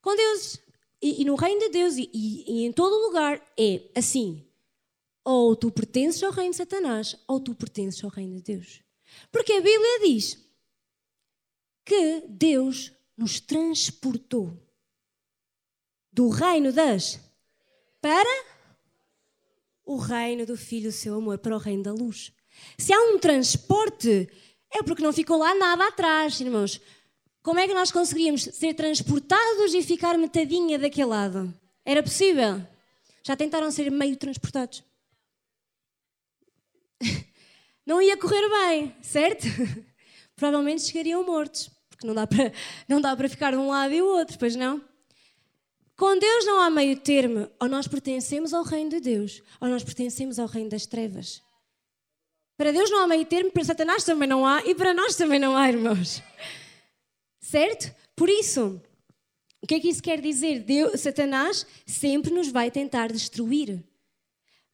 Com 0.00 0.16
Deus 0.16 0.58
e, 1.00 1.22
e 1.22 1.24
no 1.24 1.34
reino 1.34 1.60
de 1.60 1.68
Deus 1.68 1.96
e, 1.96 2.10
e, 2.12 2.44
e 2.46 2.64
em 2.64 2.72
todo 2.72 3.06
lugar 3.06 3.40
é 3.58 3.82
assim. 3.94 4.44
Ou 5.24 5.54
tu 5.54 5.70
pertences 5.70 6.22
ao 6.22 6.32
reino 6.32 6.50
de 6.50 6.56
Satanás, 6.56 7.16
ou 7.26 7.40
tu 7.40 7.54
pertences 7.54 8.02
ao 8.02 8.10
reino 8.10 8.36
de 8.36 8.42
Deus. 8.42 8.82
Porque 9.30 9.52
a 9.52 9.60
Bíblia 9.60 10.00
diz 10.00 10.38
que 11.84 12.24
Deus 12.28 12.92
nos 13.16 13.40
transportou 13.40 14.58
do 16.12 16.28
reino 16.28 16.72
das 16.72 17.20
para 18.00 18.44
o 19.84 19.96
reino 19.96 20.44
do 20.46 20.56
Filho, 20.56 20.90
o 20.90 20.92
seu 20.92 21.14
amor, 21.14 21.38
para 21.38 21.54
o 21.54 21.58
reino 21.58 21.82
da 21.82 21.92
luz. 21.92 22.32
Se 22.78 22.92
há 22.92 23.00
um 23.00 23.18
transporte, 23.18 24.28
é 24.70 24.82
porque 24.82 25.02
não 25.02 25.12
ficou 25.12 25.38
lá 25.38 25.54
nada 25.54 25.86
atrás, 25.88 26.40
irmãos. 26.40 26.80
Como 27.42 27.60
é 27.60 27.68
que 27.68 27.74
nós 27.74 27.92
conseguiríamos 27.92 28.42
ser 28.42 28.74
transportados 28.74 29.74
e 29.74 29.82
ficar 29.82 30.16
metadinha 30.16 30.78
daquele 30.78 31.06
lado? 31.06 31.54
Era 31.84 32.02
possível? 32.02 32.66
Já 33.22 33.36
tentaram 33.36 33.70
ser 33.70 33.90
meio 33.90 34.16
transportados? 34.16 34.82
Não 37.86 38.00
ia 38.00 38.16
correr 38.16 38.48
bem, 38.48 38.96
certo? 39.02 39.46
Provavelmente 40.34 40.82
chegariam 40.82 41.24
mortos, 41.24 41.70
porque 41.88 42.06
não 42.06 42.14
dá 42.14 42.26
para, 42.26 42.50
não 42.88 43.00
dá 43.00 43.14
para 43.14 43.28
ficar 43.28 43.52
de 43.52 43.58
um 43.58 43.68
lado 43.68 43.92
e 43.92 44.02
o 44.02 44.06
outro, 44.06 44.38
pois 44.38 44.56
não? 44.56 44.82
Com 45.96 46.18
Deus 46.18 46.44
não 46.44 46.58
há 46.58 46.68
meio 46.70 46.98
termo. 46.98 47.48
Ou 47.60 47.68
nós 47.68 47.86
pertencemos 47.86 48.52
ao 48.52 48.64
reino 48.64 48.90
de 48.90 49.00
Deus, 49.00 49.42
ou 49.60 49.68
nós 49.68 49.84
pertencemos 49.84 50.38
ao 50.38 50.48
reino 50.48 50.70
das 50.70 50.86
trevas. 50.86 51.43
Para 52.56 52.72
Deus 52.72 52.90
não 52.90 53.02
há 53.02 53.06
meio 53.06 53.24
termo, 53.24 53.50
para 53.50 53.64
Satanás 53.64 54.04
também 54.04 54.28
não 54.28 54.46
há 54.46 54.62
e 54.64 54.74
para 54.74 54.94
nós 54.94 55.16
também 55.16 55.40
não 55.40 55.56
há, 55.56 55.68
irmãos. 55.68 56.22
Certo? 57.40 57.92
Por 58.14 58.28
isso, 58.28 58.80
o 59.60 59.66
que 59.66 59.74
é 59.74 59.80
que 59.80 59.88
isso 59.88 60.02
quer 60.02 60.20
dizer? 60.20 60.60
Deus, 60.60 61.00
Satanás 61.00 61.66
sempre 61.86 62.32
nos 62.32 62.48
vai 62.48 62.70
tentar 62.70 63.10
destruir. 63.10 63.82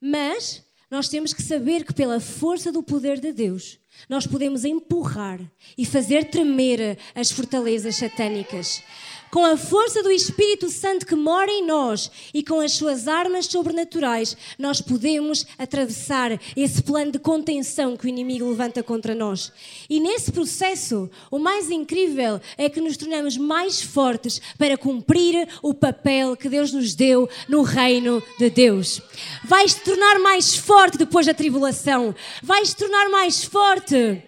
Mas 0.01 0.63
nós 0.91 1.09
temos 1.09 1.33
que 1.33 1.43
saber 1.43 1.85
que, 1.85 1.95
pela 1.95 2.19
força 2.19 2.73
do 2.73 2.83
poder 2.83 3.21
de 3.21 3.33
Deus, 3.33 3.79
nós 4.09 4.27
podemos 4.27 4.65
empurrar 4.65 5.41
e 5.79 5.87
fazer 5.87 6.25
tremer 6.25 6.99
as 7.15 7.31
fortalezas 7.31 7.97
satânicas 7.97 8.83
com 9.31 9.45
a 9.45 9.57
força 9.57 10.03
do 10.03 10.11
Espírito 10.11 10.69
Santo 10.69 11.07
que 11.07 11.15
mora 11.15 11.51
em 11.51 11.65
nós 11.65 12.11
e 12.35 12.43
com 12.43 12.61
as 12.61 12.73
suas 12.73 13.07
armas 13.07 13.47
sobrenaturais, 13.47 14.37
nós 14.59 14.81
podemos 14.81 15.47
atravessar 15.59 16.39
esse 16.57 16.83
plano 16.83 17.13
de 17.13 17.19
contenção 17.19 17.97
que 17.97 18.07
o 18.07 18.09
inimigo 18.09 18.49
levanta 18.49 18.83
contra 18.83 19.15
nós. 19.15 19.53
E 19.89 20.01
nesse 20.01 20.33
processo, 20.33 21.09
o 21.31 21.39
mais 21.39 21.71
incrível 21.71 22.41
é 22.59 22.69
que 22.69 22.81
nos 22.81 22.97
tornamos 22.97 23.37
mais 23.37 23.81
fortes 23.81 24.41
para 24.59 24.77
cumprir 24.77 25.49
o 25.63 25.73
papel 25.73 26.37
que 26.37 26.49
Deus 26.49 26.73
nos 26.73 26.95
deu 26.95 27.29
no 27.49 27.63
reino 27.63 28.23
de 28.39 28.51
Deus. 28.51 29.01
Vais 29.45 29.75
te 29.75 29.81
tornar 29.81 30.19
mais 30.19 30.57
forte 30.57 30.99
depois 30.99 31.27
da 31.27 31.35
tribulação. 31.35 32.15
Vais 32.43 32.71
te 32.71 32.77
tornar 32.77 33.09
mais 33.09 33.45
forte. 33.45 34.23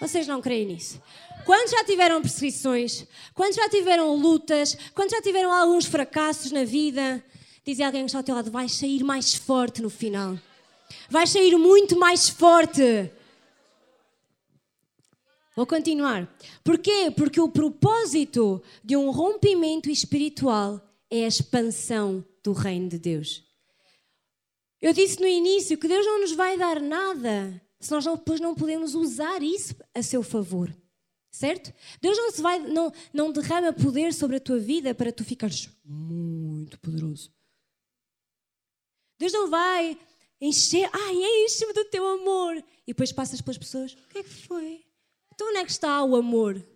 Vocês 0.00 0.26
não 0.26 0.40
creem 0.40 0.66
nisso? 0.66 1.00
Quando 1.46 1.70
já 1.70 1.84
tiveram 1.84 2.20
perseguições, 2.20 3.06
quando 3.32 3.54
já 3.54 3.68
tiveram 3.68 4.16
lutas, 4.16 4.76
quando 4.92 5.12
já 5.12 5.22
tiveram 5.22 5.52
alguns 5.52 5.84
fracassos 5.84 6.50
na 6.50 6.64
vida, 6.64 7.24
dizia 7.64 7.86
alguém 7.86 8.02
que 8.02 8.06
está 8.06 8.18
ao 8.18 8.24
teu 8.24 8.34
lado: 8.34 8.50
vais 8.50 8.72
sair 8.72 9.04
mais 9.04 9.32
forte 9.32 9.80
no 9.80 9.88
final. 9.88 10.36
Vais 11.08 11.30
sair 11.30 11.56
muito 11.56 11.96
mais 11.96 12.28
forte. 12.28 13.12
Vou 15.54 15.64
continuar. 15.64 16.28
Porquê? 16.64 17.12
Porque 17.16 17.40
o 17.40 17.48
propósito 17.48 18.60
de 18.82 18.96
um 18.96 19.12
rompimento 19.12 19.88
espiritual 19.88 20.80
é 21.08 21.24
a 21.24 21.28
expansão 21.28 22.24
do 22.42 22.52
reino 22.52 22.88
de 22.88 22.98
Deus. 22.98 23.44
Eu 24.82 24.92
disse 24.92 25.20
no 25.20 25.28
início 25.28 25.78
que 25.78 25.86
Deus 25.86 26.04
não 26.04 26.22
nos 26.22 26.32
vai 26.32 26.58
dar 26.58 26.80
nada 26.80 27.62
se 27.78 27.92
nós 27.92 28.04
depois 28.04 28.40
não 28.40 28.52
podemos 28.52 28.96
usar 28.96 29.44
isso 29.44 29.76
a 29.94 30.02
seu 30.02 30.24
favor. 30.24 30.74
Certo? 31.36 31.70
Deus 32.00 32.16
não, 32.16 32.30
se 32.30 32.40
vai, 32.40 32.58
não, 32.58 32.90
não 33.12 33.30
derrama 33.30 33.70
poder 33.70 34.14
sobre 34.14 34.36
a 34.36 34.40
tua 34.40 34.58
vida 34.58 34.94
para 34.94 35.12
tu 35.12 35.22
ficares 35.22 35.68
muito 35.84 36.80
poderoso. 36.80 37.30
Deus 39.18 39.34
não 39.34 39.50
vai 39.50 39.98
encher, 40.40 40.88
ai, 40.90 41.14
enche-me 41.44 41.74
do 41.74 41.84
teu 41.90 42.06
amor. 42.06 42.56
E 42.56 42.64
depois 42.86 43.12
passas 43.12 43.42
pelas 43.42 43.58
pessoas, 43.58 43.92
o 43.92 44.08
que 44.08 44.16
é 44.16 44.22
que 44.22 44.30
foi? 44.30 44.86
Então 45.34 45.50
onde 45.50 45.58
é 45.58 45.64
que 45.66 45.72
está 45.72 46.02
o 46.02 46.16
amor? 46.16 46.66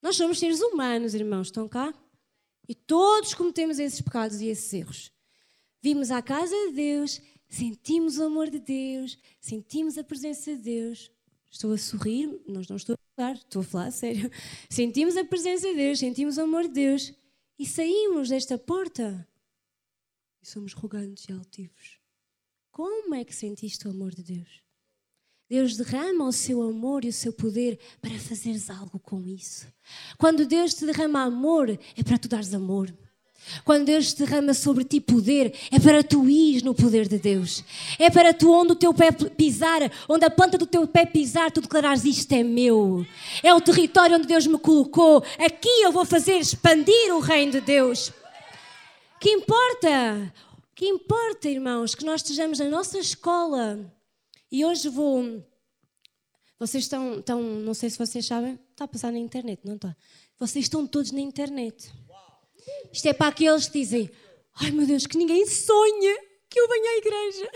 Nós 0.00 0.14
somos 0.14 0.38
seres 0.38 0.60
humanos, 0.60 1.12
irmãos, 1.12 1.48
estão 1.48 1.68
cá? 1.68 1.92
E 2.68 2.74
todos 2.76 3.34
cometemos 3.34 3.80
esses 3.80 4.00
pecados 4.00 4.40
e 4.40 4.46
esses 4.46 4.72
erros. 4.72 5.10
Vimos 5.82 6.12
à 6.12 6.22
casa 6.22 6.54
de 6.68 6.72
Deus, 6.72 7.20
sentimos 7.48 8.16
o 8.18 8.22
amor 8.22 8.48
de 8.48 8.60
Deus, 8.60 9.18
sentimos 9.40 9.98
a 9.98 10.04
presença 10.04 10.54
de 10.54 10.62
Deus, 10.62 11.10
Estou 11.56 11.72
a 11.72 11.78
sorrir, 11.78 12.38
mas 12.46 12.68
não 12.68 12.76
estou 12.76 12.94
a 12.94 12.98
falar, 13.16 13.32
estou 13.36 13.62
a 13.62 13.64
falar 13.64 13.86
a 13.86 13.90
sério. 13.90 14.30
Sentimos 14.68 15.16
a 15.16 15.24
presença 15.24 15.66
de 15.66 15.74
Deus, 15.74 15.98
sentimos 15.98 16.36
o 16.36 16.42
amor 16.42 16.64
de 16.64 16.74
Deus 16.74 17.14
e 17.58 17.64
saímos 17.64 18.28
desta 18.28 18.58
porta 18.58 19.26
e 20.42 20.46
somos 20.46 20.74
rogantes 20.74 21.26
e 21.30 21.32
altivos. 21.32 21.98
Como 22.70 23.14
é 23.14 23.24
que 23.24 23.34
sentiste 23.34 23.88
o 23.88 23.90
amor 23.90 24.14
de 24.14 24.22
Deus? 24.22 24.62
Deus 25.48 25.78
derrama 25.78 26.28
o 26.28 26.32
seu 26.32 26.60
amor 26.60 27.06
e 27.06 27.08
o 27.08 27.12
seu 27.12 27.32
poder 27.32 27.80
para 28.02 28.18
fazeres 28.18 28.68
algo 28.68 28.98
com 28.98 29.26
isso. 29.26 29.66
Quando 30.18 30.44
Deus 30.44 30.74
te 30.74 30.84
derrama 30.84 31.22
amor, 31.22 31.70
é 31.70 32.02
para 32.04 32.18
tu 32.18 32.28
dares 32.28 32.52
amor. 32.52 32.94
Quando 33.64 33.86
Deus 33.86 34.12
derrama 34.12 34.54
sobre 34.54 34.84
ti 34.84 35.00
poder, 35.00 35.54
é 35.70 35.78
para 35.78 36.02
tu 36.02 36.28
ires 36.28 36.62
no 36.62 36.74
poder 36.74 37.08
de 37.08 37.18
Deus. 37.18 37.64
É 37.98 38.10
para 38.10 38.34
tu, 38.34 38.52
onde 38.52 38.72
o 38.72 38.76
teu 38.76 38.92
pé 38.92 39.12
pisar, 39.12 39.90
onde 40.08 40.24
a 40.24 40.30
planta 40.30 40.58
do 40.58 40.66
teu 40.66 40.86
pé 40.86 41.06
pisar, 41.06 41.50
tu 41.50 41.60
declarares: 41.60 42.04
Isto 42.04 42.32
é 42.32 42.42
meu. 42.42 43.06
É 43.42 43.54
o 43.54 43.60
território 43.60 44.16
onde 44.16 44.26
Deus 44.26 44.46
me 44.46 44.58
colocou. 44.58 45.22
Aqui 45.38 45.82
eu 45.82 45.92
vou 45.92 46.04
fazer 46.04 46.38
expandir 46.38 47.14
o 47.14 47.20
reino 47.20 47.52
de 47.52 47.60
Deus. 47.60 48.12
Que 49.20 49.30
importa? 49.30 50.32
Que 50.74 50.86
importa, 50.86 51.48
irmãos, 51.48 51.94
que 51.94 52.04
nós 52.04 52.20
estejamos 52.20 52.58
na 52.58 52.66
nossa 52.66 52.98
escola. 52.98 53.80
E 54.50 54.64
hoje 54.64 54.88
vou 54.88 55.42
Vocês 56.58 56.84
estão, 56.84 57.18
estão, 57.18 57.42
não 57.42 57.74
sei 57.74 57.90
se 57.90 57.98
vocês 57.98 58.26
sabem, 58.26 58.58
está 58.70 58.84
a 58.84 58.88
passar 58.88 59.12
na 59.12 59.18
internet, 59.18 59.60
não 59.64 59.76
está? 59.76 59.96
Vocês 60.38 60.66
estão 60.66 60.86
todos 60.86 61.12
na 61.12 61.20
internet. 61.20 61.90
Isto 62.92 63.06
é 63.06 63.12
para 63.12 63.28
aqueles 63.28 63.68
que 63.68 63.80
dizem: 63.80 64.10
Ai 64.54 64.70
meu 64.70 64.86
Deus, 64.86 65.06
que 65.06 65.18
ninguém 65.18 65.46
sonhe 65.46 66.18
que 66.48 66.58
eu 66.58 66.68
venha 66.68 66.90
à 66.90 66.96
igreja. 66.96 67.50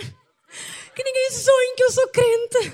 Que 0.94 1.05
ninguém 1.05 1.31
sonhe 1.31 1.77
que 1.77 1.85
eu 1.85 1.92
sou 1.92 2.09
crente. 2.09 2.73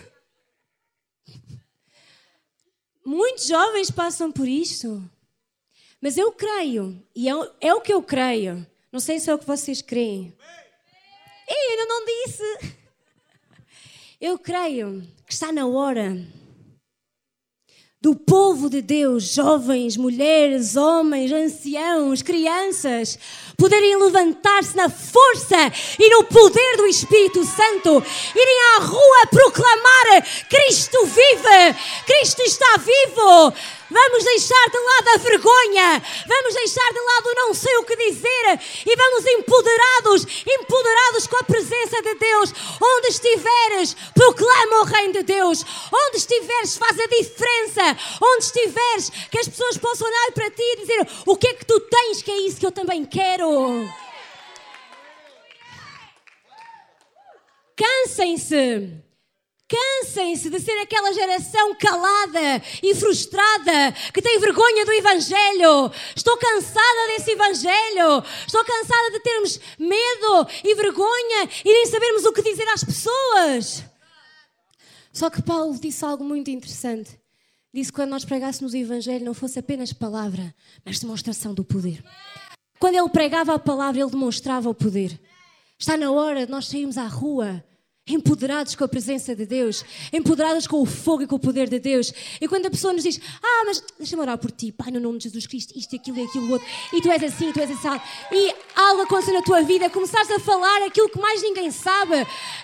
Muitos 3.05 3.47
jovens 3.47 3.91
passam 3.91 4.33
por 4.33 4.49
isto. 4.49 5.09
Mas 6.01 6.17
eu 6.17 6.33
creio, 6.33 7.01
e 7.15 7.29
é, 7.29 7.33
é 7.61 7.75
o 7.75 7.81
que 7.81 7.93
eu 7.93 8.03
creio. 8.03 8.67
Não 8.91 9.01
sei 9.01 9.21
se 9.21 9.31
é 9.31 9.35
o 9.35 9.39
que 9.39 9.47
vocês 9.47 9.83
creem. 9.83 10.37
Ei, 11.49 11.71
ainda 11.71 11.85
não 11.87 12.05
disse. 12.05 12.77
Eu 14.21 14.39
creio 14.39 15.07
que 15.27 15.33
está 15.33 15.53
na 15.53 15.67
hora 15.67 16.17
do 18.07 18.15
povo 18.15 18.71
de 18.71 18.81
Deus, 18.81 19.35
jovens, 19.35 19.97
mulheres, 19.97 20.77
homens, 20.77 21.33
anciãos, 21.33 22.23
crianças, 22.23 23.19
poderem 23.57 24.01
levantar-se 24.01 24.77
na 24.77 24.89
força 24.89 25.57
e 25.99 26.09
no 26.11 26.23
poder 26.23 26.77
do 26.77 26.87
Espírito 26.87 27.45
Santo, 27.45 28.01
irem 28.33 28.59
à 28.77 28.83
rua 28.85 29.27
proclamar: 29.29 30.25
Cristo 30.49 31.05
vive, 31.05 31.77
Cristo 32.07 32.43
está 32.43 32.77
vivo. 32.77 33.53
Vamos 33.91 34.25
deixar 34.25 34.71
de 34.71 34.79
lado 34.79 35.09
a 35.15 35.19
vergonha, 35.19 36.03
vamos 36.27 36.55
deixar 36.55 36.93
de 36.93 37.01
lado 37.01 37.35
não 37.37 37.55
sei 37.55 37.77
o 37.77 37.85
que 37.85 37.95
dizer 37.97 38.61
e 38.85 38.97
vamos 38.97 39.27
empoderados, 39.27 40.27
empoderados 40.45 41.27
com 41.29 41.37
a 41.37 41.45
presença 41.45 42.03
de 42.03 42.15
Deus. 42.17 42.53
Onde 42.83 43.09
estiveres, 43.09 43.97
proclama 44.13 44.81
o 44.81 44.85
Reino 44.85 45.13
de 45.13 45.23
Deus. 45.23 45.65
Onde 45.93 46.17
estiveres, 46.17 46.77
faz 46.77 46.99
a 46.99 47.07
diferença. 47.07 47.97
Onde 48.21 48.45
estiveres, 48.45 49.11
que 49.31 49.39
as 49.39 49.49
pessoas 49.49 49.79
possam 49.79 50.09
olhar 50.09 50.33
para 50.33 50.51
ti 50.51 50.63
e 50.63 50.77
dizer: 50.77 51.09
O 51.25 51.37
que 51.37 51.49
é 51.49 51.55
que 51.55 51.65
tu 51.65 51.79
tens, 51.81 52.23
que 52.23 52.31
é 52.31 52.41
isso 52.41 52.59
que 52.59 52.67
eu 52.67 52.73
também 52.73 53.05
quero. 53.05 53.89
Cansem-se 57.77 59.06
Cansem-se 59.69 60.49
de 60.49 60.61
ser 60.61 60.79
aquela 60.81 61.13
geração 61.13 61.75
calada 61.75 62.63
e 62.81 62.95
frustrada 62.95 63.93
que 64.15 64.23
tem 64.23 64.39
vergonha 64.39 64.85
do 64.85 64.93
Evangelho. 64.93 65.91
Estou 66.15 66.37
cansada 66.37 67.07
desse 67.09 67.33
Evangelho. 67.33 68.23
Estou 68.47 68.65
cansada 68.65 69.11
de 69.11 69.21
termos 69.21 69.61
medo 69.77 70.49
e 70.63 70.75
vergonha 70.77 71.49
e 71.65 71.73
nem 71.73 71.87
sabermos 71.87 72.25
o 72.25 72.33
que 72.33 72.43
dizer 72.43 72.69
às 72.69 72.85
pessoas. 72.85 73.85
Só 75.13 75.29
que 75.31 75.43
Paulo 75.43 75.77
disse 75.81 76.05
algo 76.05 76.23
muito 76.23 76.49
interessante. 76.49 77.19
Disse 77.75 77.91
que 77.91 77.97
quando 77.97 78.11
nós 78.11 78.25
pregássemos 78.25 78.73
o 78.73 78.77
Evangelho 78.77 79.25
não 79.25 79.35
fosse 79.35 79.59
apenas 79.59 79.93
palavra, 79.93 80.55
mas 80.85 81.01
demonstração 81.01 81.53
do 81.53 81.65
poder. 81.65 82.05
Quando 82.79 82.95
ele 82.95 83.09
pregava 83.09 83.55
a 83.55 83.59
palavra, 83.59 84.01
ele 84.01 84.11
demonstrava 84.11 84.69
o 84.69 84.75
poder. 84.75 85.19
Está 85.77 85.97
na 85.97 86.13
hora 86.13 86.47
de 86.47 86.53
nós 86.53 86.69
sairmos 86.69 86.97
à 86.97 87.07
rua 87.07 87.65
empoderados 88.09 88.77
com 88.77 88.85
a 88.85 88.89
presença 88.89 89.35
de 89.35 89.45
Deus, 89.45 89.85
empoderados 90.13 90.69
com 90.69 90.81
o 90.81 90.87
fogo 90.87 91.25
e 91.25 91.27
com 91.27 91.35
o 91.35 91.41
poder 91.41 91.69
de 91.69 91.81
Deus. 91.81 92.13
E 92.41 92.47
quando 92.47 92.67
a 92.67 92.71
pessoa 92.71 92.93
nos 92.93 93.03
diz, 93.03 93.21
ah, 93.43 93.65
mas 93.67 93.83
deixa-me 93.99 94.23
orar 94.23 94.39
por 94.39 94.53
ti, 94.53 94.71
Pai, 94.71 94.93
no 94.93 95.01
nome 95.01 95.19
de 95.19 95.25
Jesus 95.25 95.47
Cristo, 95.47 95.73
isto, 95.77 95.97
aquilo 95.97 96.19
e 96.19 96.23
aquilo 96.23 96.53
outro, 96.53 96.67
e 96.93 97.03
tu 97.03 97.11
és 97.11 97.23
assim, 97.25 97.51
tu 97.51 97.59
és 97.59 97.69
assim, 97.69 98.01
e 98.31 98.55
algo 98.77 99.03
aconteceu 99.03 99.35
na 99.35 99.43
tua 99.43 99.63
vida, 99.63 99.91
começares 99.91 100.31
a 100.31 100.39
falar 100.39 100.83
aquilo 100.87 101.09
que 101.09 101.19
mais 101.19 101.43
ninguém 101.43 101.73
sabe, 101.73 102.15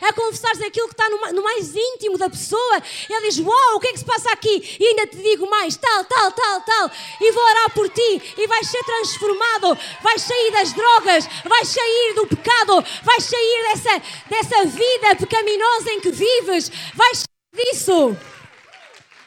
a 0.00 0.12
confessares 0.12 0.62
aquilo 0.62 0.87
que 0.87 0.94
está 0.94 1.11
no, 1.33 1.42
mais 1.42 1.74
íntimo 1.74 2.16
da 2.16 2.31
pessoa, 2.31 2.83
e 3.11 3.12
ela 3.12 3.26
diz, 3.26 3.40
uau, 3.40 3.48
wow, 3.48 3.76
o 3.76 3.81
que 3.81 3.88
é 3.88 3.92
que 3.94 3.98
se 3.98 4.05
passa 4.05 4.31
aqui? 4.31 4.76
E 4.78 4.87
ainda 4.87 5.09
te 5.09 5.16
digo 5.16 5.50
mais, 5.50 5.74
tal, 5.76 6.05
tal, 6.05 6.31
tal, 6.31 6.61
tal, 6.61 6.90
e 7.20 7.33
vou 7.33 7.42
orar 7.42 7.74
por 7.74 7.88
ti, 7.88 8.22
e 8.38 8.46
vais 8.46 8.68
ser 8.68 8.83
transformado, 8.85 9.76
vais 10.02 10.22
sair 10.22 10.52
das 10.52 10.72
drogas, 10.72 11.28
vais 11.44 11.68
sair 11.68 12.14
do 12.14 12.28
pecado, 12.28 12.85
vais 13.02 13.24
sair 13.24 13.72
dessa, 13.72 14.02
dessa 14.28 14.64
vida 14.66 15.16
pecaminosa 15.32 15.90
em 15.92 16.00
que 16.00 16.10
vives, 16.10 16.70
vais 16.94 17.24
disso. 17.54 18.14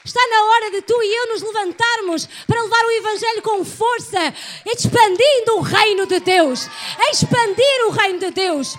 Está 0.04 0.22
na 0.30 0.44
hora 0.44 0.72
de 0.72 0.84
tu 0.84 1.02
e 1.02 1.16
eu 1.18 1.34
nos 1.34 1.42
levantarmos 1.42 2.28
para 2.46 2.62
levar 2.62 2.86
o 2.86 2.92
Evangelho 2.92 3.42
com 3.42 3.66
força, 3.66 4.20
expandindo 4.68 5.58
o 5.58 5.62
reino 5.62 6.06
de 6.06 6.20
Deus. 6.20 6.68
Expandir 7.12 7.88
o 7.88 7.90
reino 7.90 8.20
de 8.20 8.30
Deus. 8.30 8.76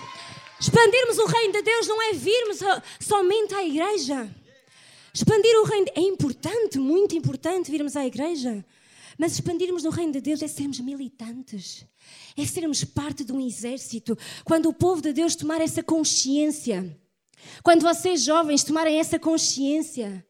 Expandirmos 0.57 1.17
o 1.17 1.25
reino 1.25 1.51
de 1.51 1.61
Deus 1.61 1.87
não 1.87 2.01
é 2.01 2.13
virmos 2.13 2.59
somente 2.97 3.53
à 3.53 3.63
igreja. 3.63 4.33
Expandir 5.13 5.59
o 5.59 5.65
reino 5.65 5.87
é 5.95 5.99
importante, 5.99 6.79
muito 6.79 7.13
importante 7.13 7.69
virmos 7.69 7.97
à 7.97 8.05
igreja. 8.05 8.65
Mas 9.17 9.33
expandirmos 9.33 9.83
o 9.83 9.89
reino 9.89 10.13
de 10.13 10.21
Deus 10.21 10.41
é 10.41 10.47
sermos 10.47 10.79
militantes, 10.79 11.83
é 12.37 12.45
sermos 12.45 12.83
parte 12.83 13.25
de 13.25 13.33
um 13.33 13.45
exército. 13.45 14.17
Quando 14.45 14.69
o 14.69 14.73
povo 14.73 15.01
de 15.01 15.11
Deus 15.11 15.35
tomar 15.35 15.59
essa 15.59 15.83
consciência 15.83 16.95
quando 17.63 17.81
vocês 17.81 18.23
jovens 18.23 18.63
tomarem 18.63 18.99
essa 18.99 19.19
consciência 19.19 20.25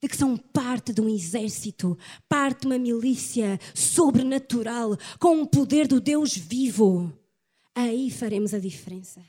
de 0.00 0.08
que 0.08 0.16
são 0.16 0.36
parte 0.36 0.92
de 0.92 1.00
um 1.00 1.08
exército, 1.08 1.98
parte 2.28 2.60
de 2.60 2.66
uma 2.66 2.78
milícia 2.78 3.58
sobrenatural, 3.74 4.96
com 5.18 5.42
o 5.42 5.46
poder 5.46 5.88
do 5.88 6.00
Deus 6.00 6.36
vivo, 6.36 7.12
aí 7.74 8.10
faremos 8.10 8.54
a 8.54 8.58
diferença. 8.58 9.20